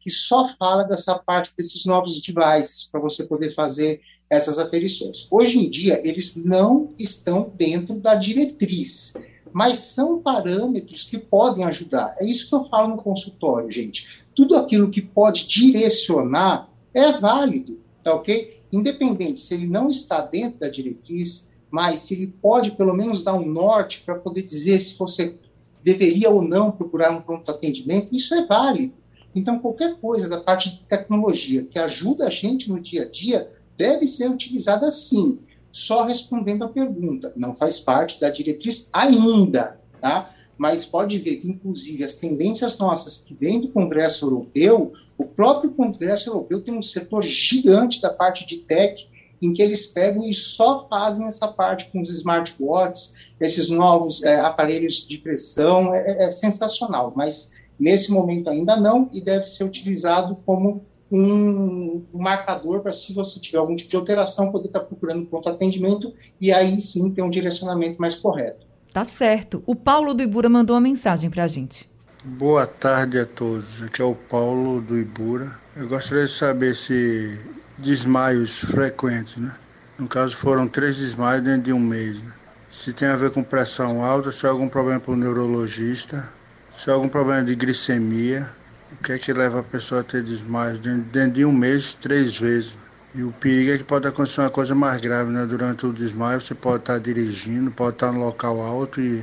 que 0.00 0.10
só 0.10 0.48
fala 0.56 0.82
dessa 0.82 1.16
parte 1.16 1.52
desses 1.56 1.86
novos 1.86 2.20
devices, 2.20 2.88
para 2.90 3.00
você 3.00 3.24
poder 3.24 3.54
fazer 3.54 4.00
essas 4.28 4.58
aferições. 4.58 5.28
Hoje 5.30 5.58
em 5.58 5.70
dia, 5.70 6.02
eles 6.04 6.42
não 6.44 6.92
estão 6.98 7.52
dentro 7.54 8.00
da 8.00 8.16
diretriz 8.16 9.14
mas 9.52 9.78
são 9.78 10.20
parâmetros 10.20 11.04
que 11.04 11.18
podem 11.18 11.64
ajudar. 11.64 12.16
É 12.18 12.26
isso 12.26 12.48
que 12.48 12.54
eu 12.54 12.64
falo 12.64 12.88
no 12.88 13.02
consultório, 13.02 13.70
gente. 13.70 14.22
Tudo 14.34 14.56
aquilo 14.56 14.90
que 14.90 15.02
pode 15.02 15.46
direcionar 15.46 16.70
é 16.94 17.12
válido, 17.12 17.78
tá 18.02 18.14
ok? 18.14 18.60
Independente 18.72 19.40
se 19.40 19.54
ele 19.54 19.66
não 19.66 19.90
está 19.90 20.22
dentro 20.22 20.60
da 20.60 20.68
diretriz, 20.68 21.50
mas 21.70 22.00
se 22.00 22.14
ele 22.14 22.34
pode 22.40 22.72
pelo 22.72 22.94
menos 22.94 23.22
dar 23.22 23.34
um 23.34 23.46
norte 23.46 24.02
para 24.04 24.14
poder 24.14 24.42
dizer 24.42 24.80
se 24.80 24.98
você 24.98 25.34
deveria 25.82 26.30
ou 26.30 26.42
não 26.42 26.70
procurar 26.70 27.10
um 27.10 27.20
pronto 27.20 27.50
atendimento, 27.50 28.14
isso 28.14 28.34
é 28.34 28.46
válido. 28.46 28.94
Então, 29.34 29.58
qualquer 29.58 29.96
coisa 29.96 30.28
da 30.28 30.40
parte 30.40 30.70
de 30.70 30.80
tecnologia 30.80 31.64
que 31.64 31.78
ajuda 31.78 32.26
a 32.26 32.30
gente 32.30 32.68
no 32.68 32.80
dia 32.80 33.02
a 33.02 33.08
dia 33.08 33.50
deve 33.76 34.06
ser 34.06 34.30
utilizada 34.30 34.90
sim 34.90 35.38
só 35.72 36.04
respondendo 36.04 36.64
a 36.64 36.68
pergunta. 36.68 37.32
Não 37.34 37.54
faz 37.54 37.80
parte 37.80 38.20
da 38.20 38.28
diretriz 38.28 38.88
ainda, 38.92 39.80
tá? 40.00 40.30
Mas 40.58 40.84
pode 40.84 41.18
ver 41.18 41.36
que, 41.36 41.48
inclusive, 41.48 42.04
as 42.04 42.16
tendências 42.16 42.78
nossas 42.78 43.16
que 43.16 43.34
vêm 43.34 43.60
do 43.60 43.72
Congresso 43.72 44.26
Europeu, 44.26 44.92
o 45.16 45.24
próprio 45.24 45.72
Congresso 45.72 46.28
Europeu 46.28 46.60
tem 46.60 46.74
um 46.74 46.82
setor 46.82 47.24
gigante 47.24 48.00
da 48.02 48.10
parte 48.10 48.46
de 48.46 48.58
tech, 48.58 49.08
em 49.40 49.52
que 49.52 49.62
eles 49.62 49.88
pegam 49.88 50.22
e 50.22 50.32
só 50.32 50.86
fazem 50.88 51.26
essa 51.26 51.48
parte 51.48 51.90
com 51.90 52.00
os 52.00 52.10
smartwatches, 52.10 53.32
esses 53.40 53.70
novos 53.70 54.22
é, 54.22 54.38
aparelhos 54.38 55.08
de 55.08 55.18
pressão, 55.18 55.92
é, 55.92 56.06
é, 56.06 56.24
é 56.26 56.30
sensacional, 56.30 57.12
mas 57.16 57.54
nesse 57.80 58.12
momento 58.12 58.48
ainda 58.48 58.76
não, 58.76 59.10
e 59.12 59.20
deve 59.20 59.44
ser 59.46 59.64
utilizado 59.64 60.36
como 60.46 60.84
um, 61.12 62.06
marcador 62.14 62.80
para 62.80 62.94
se 62.94 63.12
você 63.12 63.38
tiver 63.38 63.58
algum 63.58 63.76
tipo 63.76 63.90
de 63.90 63.96
alteração, 63.96 64.50
poder 64.50 64.68
estar 64.68 64.80
tá 64.80 64.86
procurando 64.86 65.26
pronto 65.26 65.46
atendimento 65.46 66.14
e 66.40 66.50
aí 66.50 66.80
sim 66.80 67.12
ter 67.12 67.22
um 67.22 67.28
direcionamento 67.28 68.00
mais 68.00 68.16
correto. 68.16 68.66
Tá 68.94 69.04
certo. 69.04 69.62
O 69.66 69.76
Paulo 69.76 70.14
do 70.14 70.22
Ibura 70.22 70.48
mandou 70.48 70.74
uma 70.74 70.80
mensagem 70.80 71.28
para 71.28 71.44
a 71.44 71.46
gente. 71.46 71.90
Boa 72.24 72.66
tarde 72.66 73.18
a 73.18 73.26
todos. 73.26 73.82
Aqui 73.82 74.00
é 74.00 74.04
o 74.04 74.14
Paulo 74.14 74.80
do 74.80 74.98
Ibura. 74.98 75.52
Eu 75.76 75.88
gostaria 75.88 76.24
de 76.24 76.30
saber 76.30 76.74
se 76.74 77.38
desmaios 77.76 78.60
frequentes, 78.60 79.36
né? 79.36 79.54
No 79.98 80.08
caso, 80.08 80.36
foram 80.36 80.66
três 80.66 80.96
desmaios 80.96 81.44
dentro 81.44 81.62
de 81.62 81.72
um 81.72 81.80
mês. 81.80 82.22
Né? 82.22 82.32
Se 82.70 82.92
tem 82.92 83.08
a 83.08 83.16
ver 83.16 83.30
com 83.30 83.42
pressão 83.42 84.02
alta, 84.02 84.32
se 84.32 84.46
é 84.46 84.48
algum 84.48 84.68
problema 84.68 85.00
para 85.00 85.12
o 85.12 85.16
neurologista, 85.16 86.28
se 86.72 86.88
é 86.88 86.92
algum 86.92 87.08
problema 87.08 87.44
de 87.44 87.54
glicemia 87.54 88.48
o 88.92 89.02
que 89.02 89.12
é 89.12 89.18
que 89.18 89.32
leva 89.32 89.60
a 89.60 89.62
pessoa 89.62 90.02
a 90.02 90.04
ter 90.04 90.22
desmaios 90.22 90.78
dentro, 90.78 91.30
de 91.30 91.44
um 91.44 91.52
mês, 91.52 91.94
três 91.94 92.38
vezes? 92.38 92.76
E 93.14 93.22
o 93.22 93.32
perigo 93.32 93.72
é 93.72 93.78
que 93.78 93.84
pode 93.84 94.06
acontecer 94.06 94.40
uma 94.40 94.50
coisa 94.50 94.74
mais 94.74 95.00
grave, 95.00 95.30
né? 95.30 95.44
Durante 95.44 95.86
o 95.86 95.92
desmaio 95.92 96.40
você 96.40 96.54
pode 96.54 96.82
estar 96.82 96.98
dirigindo, 96.98 97.70
pode 97.70 97.96
estar 97.96 98.12
no 98.12 98.20
local 98.20 98.60
alto 98.60 99.00
e 99.00 99.22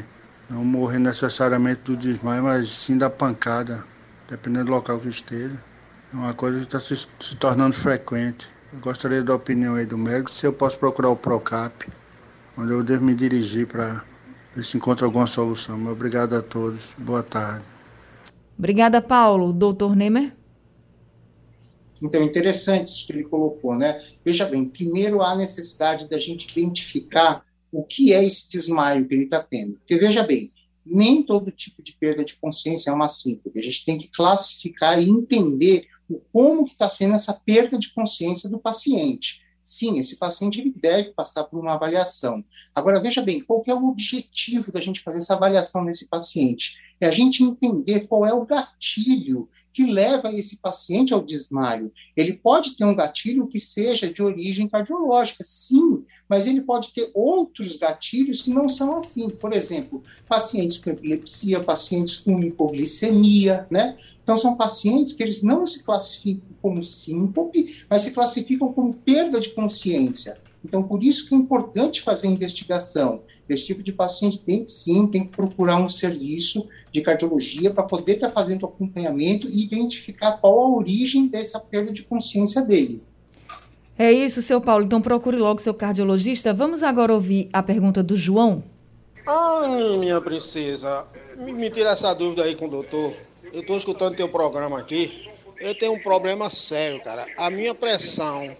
não 0.49 0.63
morrer 0.63 0.99
necessariamente 0.99 1.81
do 1.85 1.97
desmaio, 1.97 2.43
mas 2.43 2.69
sim 2.69 2.97
da 2.97 3.09
pancada, 3.09 3.83
dependendo 4.27 4.65
do 4.65 4.71
local 4.71 4.99
que 4.99 5.09
esteja. 5.09 5.55
É 6.13 6.15
uma 6.15 6.33
coisa 6.33 6.59
que 6.59 6.65
está 6.65 6.79
se, 6.79 6.95
se, 6.95 7.35
tornando 7.37 7.73
frequente. 7.73 8.47
Eu 8.73 8.79
gostaria 8.79 9.23
da 9.23 9.33
opinião 9.33 9.75
aí 9.75 9.85
do 9.85 9.97
médico, 9.97 10.29
se 10.29 10.45
eu 10.45 10.53
posso 10.53 10.77
procurar 10.77 11.09
o 11.09 11.15
PROCAP, 11.15 11.87
onde 12.57 12.71
eu 12.71 12.83
devo 12.83 13.05
me 13.05 13.15
dirigir 13.15 13.67
para 13.67 14.03
ver 14.55 14.63
se 14.63 14.77
encontra 14.77 15.05
alguma 15.05 15.27
solução. 15.27 15.87
obrigado 15.87 16.35
a 16.35 16.41
todos. 16.41 16.91
Boa 16.97 17.23
tarde. 17.23 17.78
Obrigada, 18.59 19.01
Paulo. 19.01 19.53
Doutor 19.53 19.95
Nemer? 19.95 20.35
Então, 22.03 22.21
interessante 22.21 22.89
isso 22.89 23.07
que 23.07 23.13
ele 23.13 23.23
colocou, 23.23 23.73
né? 23.73 24.01
Veja 24.23 24.45
bem, 24.45 24.65
primeiro 24.65 25.21
há 25.21 25.33
necessidade 25.33 26.09
da 26.09 26.19
gente 26.19 26.51
identificar 26.51 27.45
o 27.71 27.83
que 27.83 28.13
é 28.13 28.21
esse 28.21 28.49
desmaio 28.49 29.07
que 29.07 29.13
ele 29.13 29.23
está 29.23 29.41
tendo. 29.41 29.75
Porque, 29.75 29.95
veja 29.95 30.23
bem, 30.23 30.51
nem 30.85 31.23
todo 31.23 31.51
tipo 31.51 31.81
de 31.81 31.93
perda 31.93 32.25
de 32.25 32.35
consciência 32.35 32.89
é 32.89 32.93
uma 32.93 33.07
síntese. 33.07 33.57
A 33.57 33.63
gente 33.63 33.85
tem 33.85 33.97
que 33.97 34.09
classificar 34.09 35.01
e 35.01 35.09
entender 35.09 35.87
o 36.09 36.19
como 36.33 36.65
está 36.65 36.89
sendo 36.89 37.15
essa 37.15 37.33
perda 37.33 37.79
de 37.79 37.93
consciência 37.93 38.49
do 38.49 38.59
paciente. 38.59 39.41
Sim, 39.61 39.99
esse 39.99 40.17
paciente 40.17 40.59
ele 40.59 40.73
deve 40.75 41.11
passar 41.11 41.43
por 41.43 41.59
uma 41.59 41.73
avaliação. 41.73 42.43
Agora, 42.73 42.99
veja 42.99 43.21
bem, 43.21 43.41
qual 43.41 43.63
é 43.67 43.73
o 43.73 43.89
objetivo 43.89 44.71
da 44.71 44.81
gente 44.81 45.01
fazer 45.01 45.17
essa 45.19 45.35
avaliação 45.35 45.83
nesse 45.83 46.07
paciente? 46.07 46.75
É 46.99 47.07
a 47.07 47.11
gente 47.11 47.43
entender 47.43 48.07
qual 48.07 48.25
é 48.25 48.33
o 48.33 48.45
gatilho 48.45 49.49
que 49.71 49.85
leva 49.85 50.33
esse 50.33 50.57
paciente 50.57 51.13
ao 51.13 51.23
desmaio. 51.23 51.91
Ele 52.15 52.33
pode 52.33 52.75
ter 52.75 52.85
um 52.85 52.95
gatilho 52.95 53.47
que 53.47 53.59
seja 53.59 54.11
de 54.11 54.21
origem 54.21 54.67
cardiológica, 54.67 55.43
sim, 55.43 56.03
mas 56.29 56.45
ele 56.45 56.61
pode 56.61 56.93
ter 56.93 57.09
outros 57.13 57.75
gatilhos 57.75 58.43
que 58.43 58.51
não 58.51 58.69
são 58.69 58.95
assim. 58.95 59.27
Por 59.29 59.51
exemplo, 59.51 60.03
pacientes 60.27 60.77
com 60.77 60.91
epilepsia, 60.91 61.59
pacientes 61.61 62.17
com 62.17 62.39
hipoglicemia, 62.43 63.65
né? 63.71 63.97
Então, 64.21 64.37
são 64.37 64.55
pacientes 64.55 65.13
que 65.13 65.23
eles 65.23 65.41
não 65.41 65.65
se 65.65 65.83
classificam 65.83 66.47
como 66.61 66.83
síncope, 66.83 67.83
mas 67.89 68.03
se 68.03 68.11
classificam 68.13 68.71
como 68.71 68.93
perda 68.93 69.39
de 69.39 69.49
consciência. 69.49 70.37
Então, 70.63 70.83
por 70.83 71.03
isso 71.03 71.27
que 71.27 71.33
é 71.33 71.37
importante 71.37 72.01
fazer 72.01 72.27
a 72.27 72.31
investigação. 72.31 73.23
Esse 73.47 73.65
tipo 73.65 73.81
de 73.81 73.91
paciente 73.91 74.39
tem 74.39 74.63
que 74.63 74.71
sim, 74.71 75.07
tem 75.07 75.23
que 75.23 75.35
procurar 75.35 75.81
um 75.81 75.89
serviço 75.89 76.67
de 76.91 77.01
cardiologia 77.01 77.73
para 77.73 77.83
poder 77.83 78.13
estar 78.13 78.27
tá 78.27 78.33
fazendo 78.33 78.65
acompanhamento 78.65 79.47
e 79.47 79.63
identificar 79.63 80.37
qual 80.37 80.61
a 80.61 80.77
origem 80.77 81.27
dessa 81.27 81.59
perda 81.59 81.91
de 81.91 82.03
consciência 82.03 82.61
dele. 82.61 83.01
É 83.99 84.13
isso, 84.13 84.41
seu 84.41 84.61
Paulo. 84.61 84.85
Então 84.85 85.01
procure 85.01 85.35
logo 85.35 85.59
seu 85.59 85.73
cardiologista. 85.73 86.53
Vamos 86.53 86.83
agora 86.83 87.13
ouvir 87.13 87.49
a 87.51 87.61
pergunta 87.61 88.01
do 88.01 88.15
João. 88.15 88.63
Ai, 89.27 89.97
minha 89.97 90.21
princesa, 90.21 91.05
me, 91.35 91.51
me 91.51 91.69
tira 91.69 91.89
essa 91.89 92.13
dúvida 92.13 92.45
aí 92.45 92.55
com 92.55 92.67
o 92.67 92.69
doutor. 92.69 93.13
Eu 93.51 93.59
estou 93.59 93.77
escutando 93.77 94.15
teu 94.15 94.29
programa 94.29 94.79
aqui. 94.79 95.29
Eu 95.59 95.77
tenho 95.77 95.91
um 95.91 95.99
problema 95.99 96.49
sério, 96.49 97.01
cara. 97.01 97.27
A 97.37 97.49
minha 97.49 97.75
pressão, 97.75 98.55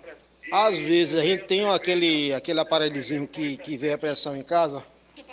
às 0.52 0.78
vezes 0.78 1.17
a 1.17 1.23
gente 1.23 1.45
tem 1.45 1.65
aquele, 1.69 2.34
aquele 2.34 2.60
aparelhozinho 2.60 3.25
que, 3.25 3.56
que 3.56 3.78
vê 3.78 3.93
a 3.93 3.97
pressão 3.97 4.36
em 4.36 4.43
casa. 4.43 4.84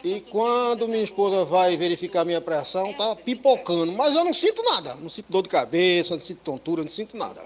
E 0.05 0.21
quando 0.21 0.87
minha 0.87 1.03
esposa 1.03 1.45
vai 1.45 1.77
verificar 1.77 2.25
minha 2.25 2.41
pressão, 2.41 2.95
tá 2.95 3.17
pipocando. 3.17 3.91
Mas 3.91 4.15
eu 4.15 4.25
não 4.25 4.33
sinto 4.33 4.63
nada. 4.63 4.95
Não 4.95 5.09
sinto 5.09 5.27
dor 5.33 5.43
de 5.43 5.49
cabeça, 5.49 6.15
não 6.15 6.23
sinto 6.23 6.43
tontura, 6.45 6.85
não 6.85 6.91
sinto 6.91 7.17
nada. 7.17 7.43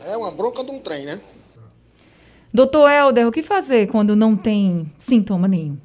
É 0.00 0.16
uma 0.16 0.30
bronca 0.30 0.64
de 0.64 0.70
um 0.70 0.78
trem, 0.78 1.04
né? 1.04 1.20
Doutor 2.54 2.88
Helder, 2.88 3.26
o 3.26 3.32
que 3.32 3.42
fazer 3.42 3.88
quando 3.88 4.14
não 4.14 4.36
tem 4.36 4.88
sintoma 4.96 5.48
nenhum? 5.48 5.76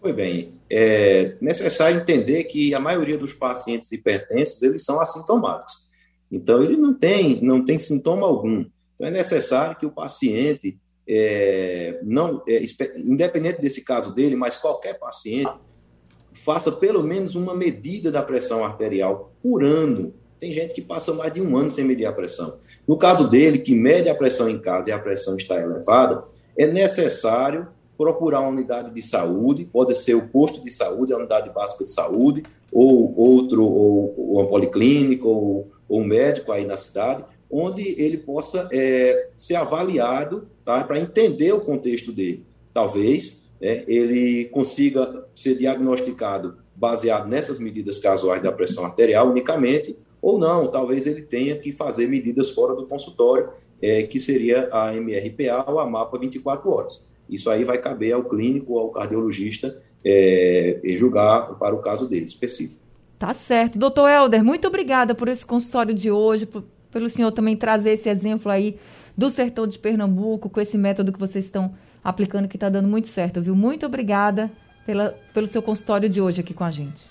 Pois 0.00 0.14
bem, 0.14 0.54
é 0.70 1.36
necessário 1.40 2.00
entender 2.00 2.44
que 2.44 2.72
a 2.72 2.78
maioria 2.78 3.18
dos 3.18 3.32
pacientes 3.32 3.90
hipertensos, 3.90 4.62
eles 4.62 4.84
são 4.84 5.00
assintomáticos. 5.00 5.84
Então, 6.30 6.62
ele 6.62 6.76
não 6.76 6.94
tem, 6.94 7.42
não 7.42 7.64
tem 7.64 7.80
sintoma 7.80 8.28
algum. 8.28 8.64
Então, 8.94 9.08
é 9.08 9.10
necessário 9.10 9.76
que 9.76 9.84
o 9.84 9.90
paciente, 9.90 10.78
é, 11.08 11.98
não, 12.04 12.44
é, 12.46 12.62
independente 12.96 13.60
desse 13.60 13.82
caso 13.82 14.14
dele, 14.14 14.36
mas 14.36 14.56
qualquer 14.56 15.00
paciente, 15.00 15.52
faça 16.44 16.70
pelo 16.70 17.02
menos 17.02 17.34
uma 17.34 17.56
medida 17.56 18.12
da 18.12 18.22
pressão 18.22 18.64
arterial 18.64 19.32
por 19.42 19.64
ano. 19.64 20.14
Tem 20.38 20.52
gente 20.52 20.74
que 20.74 20.82
passa 20.82 21.12
mais 21.12 21.32
de 21.32 21.40
um 21.40 21.56
ano 21.56 21.70
sem 21.70 21.84
medir 21.84 22.06
a 22.06 22.12
pressão. 22.12 22.56
No 22.86 22.96
caso 22.96 23.28
dele, 23.28 23.58
que 23.58 23.74
mede 23.74 24.08
a 24.08 24.14
pressão 24.14 24.48
em 24.48 24.58
casa 24.58 24.90
e 24.90 24.92
a 24.92 24.98
pressão 24.98 25.36
está 25.36 25.60
elevada, 25.60 26.24
é 26.56 26.66
necessário 26.66 27.68
procurar 27.96 28.40
uma 28.40 28.50
unidade 28.50 28.92
de 28.92 29.02
saúde, 29.02 29.64
pode 29.64 29.94
ser 29.94 30.14
o 30.14 30.28
posto 30.28 30.62
de 30.62 30.70
saúde, 30.70 31.12
a 31.12 31.16
unidade 31.16 31.50
básica 31.50 31.84
de 31.84 31.90
saúde, 31.90 32.42
ou 32.70 33.14
outro, 33.16 33.64
ou, 33.64 34.14
ou 34.16 34.40
uma 34.40 34.46
policlínica, 34.46 35.26
ou, 35.26 35.70
ou, 35.88 36.00
um 36.00 36.04
médico 36.04 36.52
aí 36.52 36.66
na 36.66 36.76
cidade, 36.76 37.24
onde 37.50 37.82
ele 38.00 38.18
possa 38.18 38.68
é, 38.72 39.30
ser 39.36 39.54
avaliado 39.54 40.48
tá, 40.64 40.84
para 40.84 41.00
entender 41.00 41.52
o 41.52 41.60
contexto 41.60 42.12
dele. 42.12 42.44
Talvez 42.74 43.42
é, 43.60 43.84
ele 43.86 44.46
consiga 44.46 45.24
ser 45.34 45.56
diagnosticado 45.56 46.58
baseado 46.74 47.26
nessas 47.26 47.58
medidas 47.58 47.98
casuais 47.98 48.42
da 48.42 48.52
pressão 48.52 48.84
arterial 48.84 49.30
unicamente, 49.30 49.96
Ou 50.20 50.38
não, 50.38 50.68
talvez 50.68 51.06
ele 51.06 51.22
tenha 51.22 51.56
que 51.56 51.72
fazer 51.72 52.08
medidas 52.08 52.50
fora 52.50 52.74
do 52.74 52.86
consultório, 52.86 53.50
é, 53.80 54.02
que 54.04 54.18
seria 54.18 54.68
a 54.72 54.94
MRPA 54.94 55.64
ou 55.70 55.78
a 55.78 55.88
MAPA 55.88 56.18
24 56.18 56.70
horas. 56.70 57.06
Isso 57.28 57.50
aí 57.50 57.64
vai 57.64 57.78
caber 57.78 58.12
ao 58.12 58.24
clínico 58.24 58.72
ou 58.72 58.80
ao 58.80 58.90
cardiologista 58.90 59.80
é, 60.04 60.80
julgar 60.96 61.54
para 61.58 61.74
o 61.74 61.78
caso 61.78 62.08
dele 62.08 62.26
específico. 62.26 62.80
Tá 63.18 63.34
certo. 63.34 63.78
Doutor 63.78 64.08
Helder, 64.08 64.44
muito 64.44 64.68
obrigada 64.68 65.14
por 65.14 65.28
esse 65.28 65.44
consultório 65.44 65.94
de 65.94 66.10
hoje, 66.10 66.46
por, 66.46 66.62
pelo 66.90 67.08
senhor 67.08 67.32
também 67.32 67.56
trazer 67.56 67.90
esse 67.90 68.08
exemplo 68.08 68.50
aí 68.50 68.78
do 69.16 69.30
sertão 69.30 69.66
de 69.66 69.78
Pernambuco, 69.78 70.50
com 70.50 70.60
esse 70.60 70.76
método 70.76 71.12
que 71.12 71.18
vocês 71.18 71.46
estão 71.46 71.74
aplicando, 72.04 72.46
que 72.46 72.56
está 72.56 72.68
dando 72.68 72.86
muito 72.86 73.08
certo, 73.08 73.40
viu? 73.40 73.56
Muito 73.56 73.86
obrigada 73.86 74.50
pela, 74.84 75.14
pelo 75.32 75.46
seu 75.46 75.62
consultório 75.62 76.08
de 76.08 76.20
hoje 76.20 76.40
aqui 76.40 76.54
com 76.54 76.64
a 76.64 76.70
gente. 76.70 77.10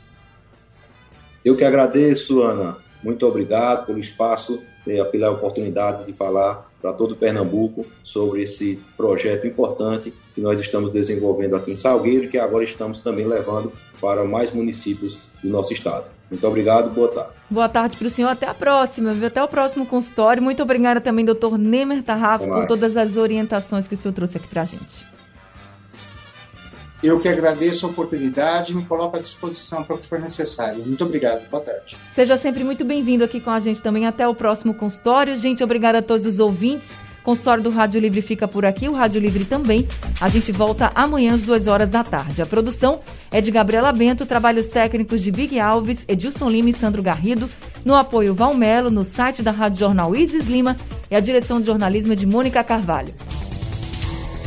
Eu 1.44 1.56
que 1.56 1.64
agradeço, 1.64 2.42
Ana. 2.44 2.78
Muito 3.06 3.26
obrigado 3.26 3.86
pelo 3.86 4.00
espaço, 4.00 4.62
e 4.88 5.04
pela 5.06 5.32
oportunidade 5.32 6.06
de 6.06 6.14
falar 6.14 6.70
para 6.82 6.94
todo 6.94 7.16
Pernambuco 7.16 7.86
sobre 8.04 8.44
esse 8.44 8.80
projeto 8.96 9.48
importante 9.48 10.14
que 10.34 10.42
nós 10.42 10.60
estamos 10.60 10.92
desenvolvendo 10.92 11.56
aqui 11.56 11.72
em 11.72 11.76
Salgueiro 11.76 12.26
e 12.26 12.28
que 12.28 12.38
agora 12.38 12.64
estamos 12.64 13.00
também 13.00 13.26
levando 13.26 13.72
para 14.00 14.24
mais 14.24 14.52
municípios 14.52 15.20
do 15.44 15.50
nosso 15.50 15.74
estado. 15.74 16.06
Muito 16.30 16.46
obrigado, 16.48 16.94
boa 16.94 17.08
tarde. 17.08 17.30
Boa 17.50 17.70
tarde 17.70 17.98
para 17.98 18.08
o 18.08 18.10
senhor, 18.10 18.30
até 18.30 18.48
a 18.48 18.54
próxima, 18.54 19.14
viu? 19.14 19.28
Até 19.28 19.44
o 19.44 19.48
próximo 19.48 19.86
consultório. 19.86 20.42
Muito 20.42 20.62
obrigada 20.62 21.00
também, 21.00 21.24
doutor 21.24 21.58
Nemer 21.58 22.04
Tarrafo, 22.04 22.48
por 22.48 22.66
todas 22.66 22.98
as 22.98 23.16
orientações 23.16 23.88
que 23.88 23.94
o 23.94 23.98
senhor 23.98 24.14
trouxe 24.14 24.38
aqui 24.38 24.48
para 24.48 24.64
a 24.64 24.66
gente. 24.66 25.15
Eu 27.06 27.20
que 27.20 27.30
agradeço 27.30 27.86
a 27.86 27.90
oportunidade 27.90 28.72
e 28.72 28.76
me 28.76 28.84
coloco 28.84 29.16
à 29.16 29.20
disposição 29.20 29.84
para 29.84 29.96
o 29.96 30.00
que 30.00 30.10
for 30.10 30.20
necessário. 30.20 30.84
Muito 30.84 31.06
obrigado. 31.06 31.48
Boa 31.52 31.62
tarde. 31.62 31.96
Seja 32.16 32.36
sempre 32.36 32.64
muito 32.64 32.84
bem-vindo 32.84 33.24
aqui 33.24 33.40
com 33.40 33.52
a 33.52 33.60
gente 33.60 33.80
também. 33.80 34.08
Até 34.08 34.28
o 34.28 34.34
próximo 34.34 34.74
consultório. 34.74 35.38
Gente, 35.38 35.64
obrigada 35.64 36.00
a 36.00 36.02
todos 36.02 36.26
os 36.26 36.40
ouvintes. 36.40 37.04
O 37.22 37.24
consultório 37.26 37.62
do 37.62 37.70
Rádio 37.70 38.02
Livre 38.02 38.24
fica 38.24 38.48
por 38.48 38.66
aqui, 38.66 38.90
o 38.90 38.94
Rádio 38.94 39.22
Livre 39.22 39.46
também. 39.46 39.88
A 40.20 40.28
gente 40.30 40.52
volta 40.52 40.90
amanhã 40.96 41.36
às 41.36 41.44
duas 41.44 41.68
horas 41.68 41.90
da 41.90 42.04
tarde. 42.04 42.42
A 42.42 42.46
produção 42.48 43.00
é 43.32 43.40
de 43.40 43.52
Gabriela 43.52 43.92
Bento, 43.92 44.26
trabalhos 44.26 44.68
técnicos 44.68 45.22
de 45.22 45.32
Big 45.32 45.60
Alves, 45.60 46.06
Edilson 46.08 46.50
Lima 46.50 46.72
e 46.72 46.74
Sandro 46.74 47.04
Garrido. 47.04 47.48
No 47.84 47.94
apoio 47.94 48.34
Valmelo, 48.34 48.90
no 48.90 49.04
site 49.04 49.44
da 49.44 49.52
Rádio 49.52 49.82
Jornal 49.82 50.16
Isis 50.16 50.48
Lima 50.48 50.76
e 51.12 51.16
a 51.16 51.20
direção 51.20 51.62
de 51.62 51.68
jornalismo 51.68 52.14
é 52.14 52.16
de 52.16 52.26
Mônica 52.26 52.64
Carvalho. 52.64 53.14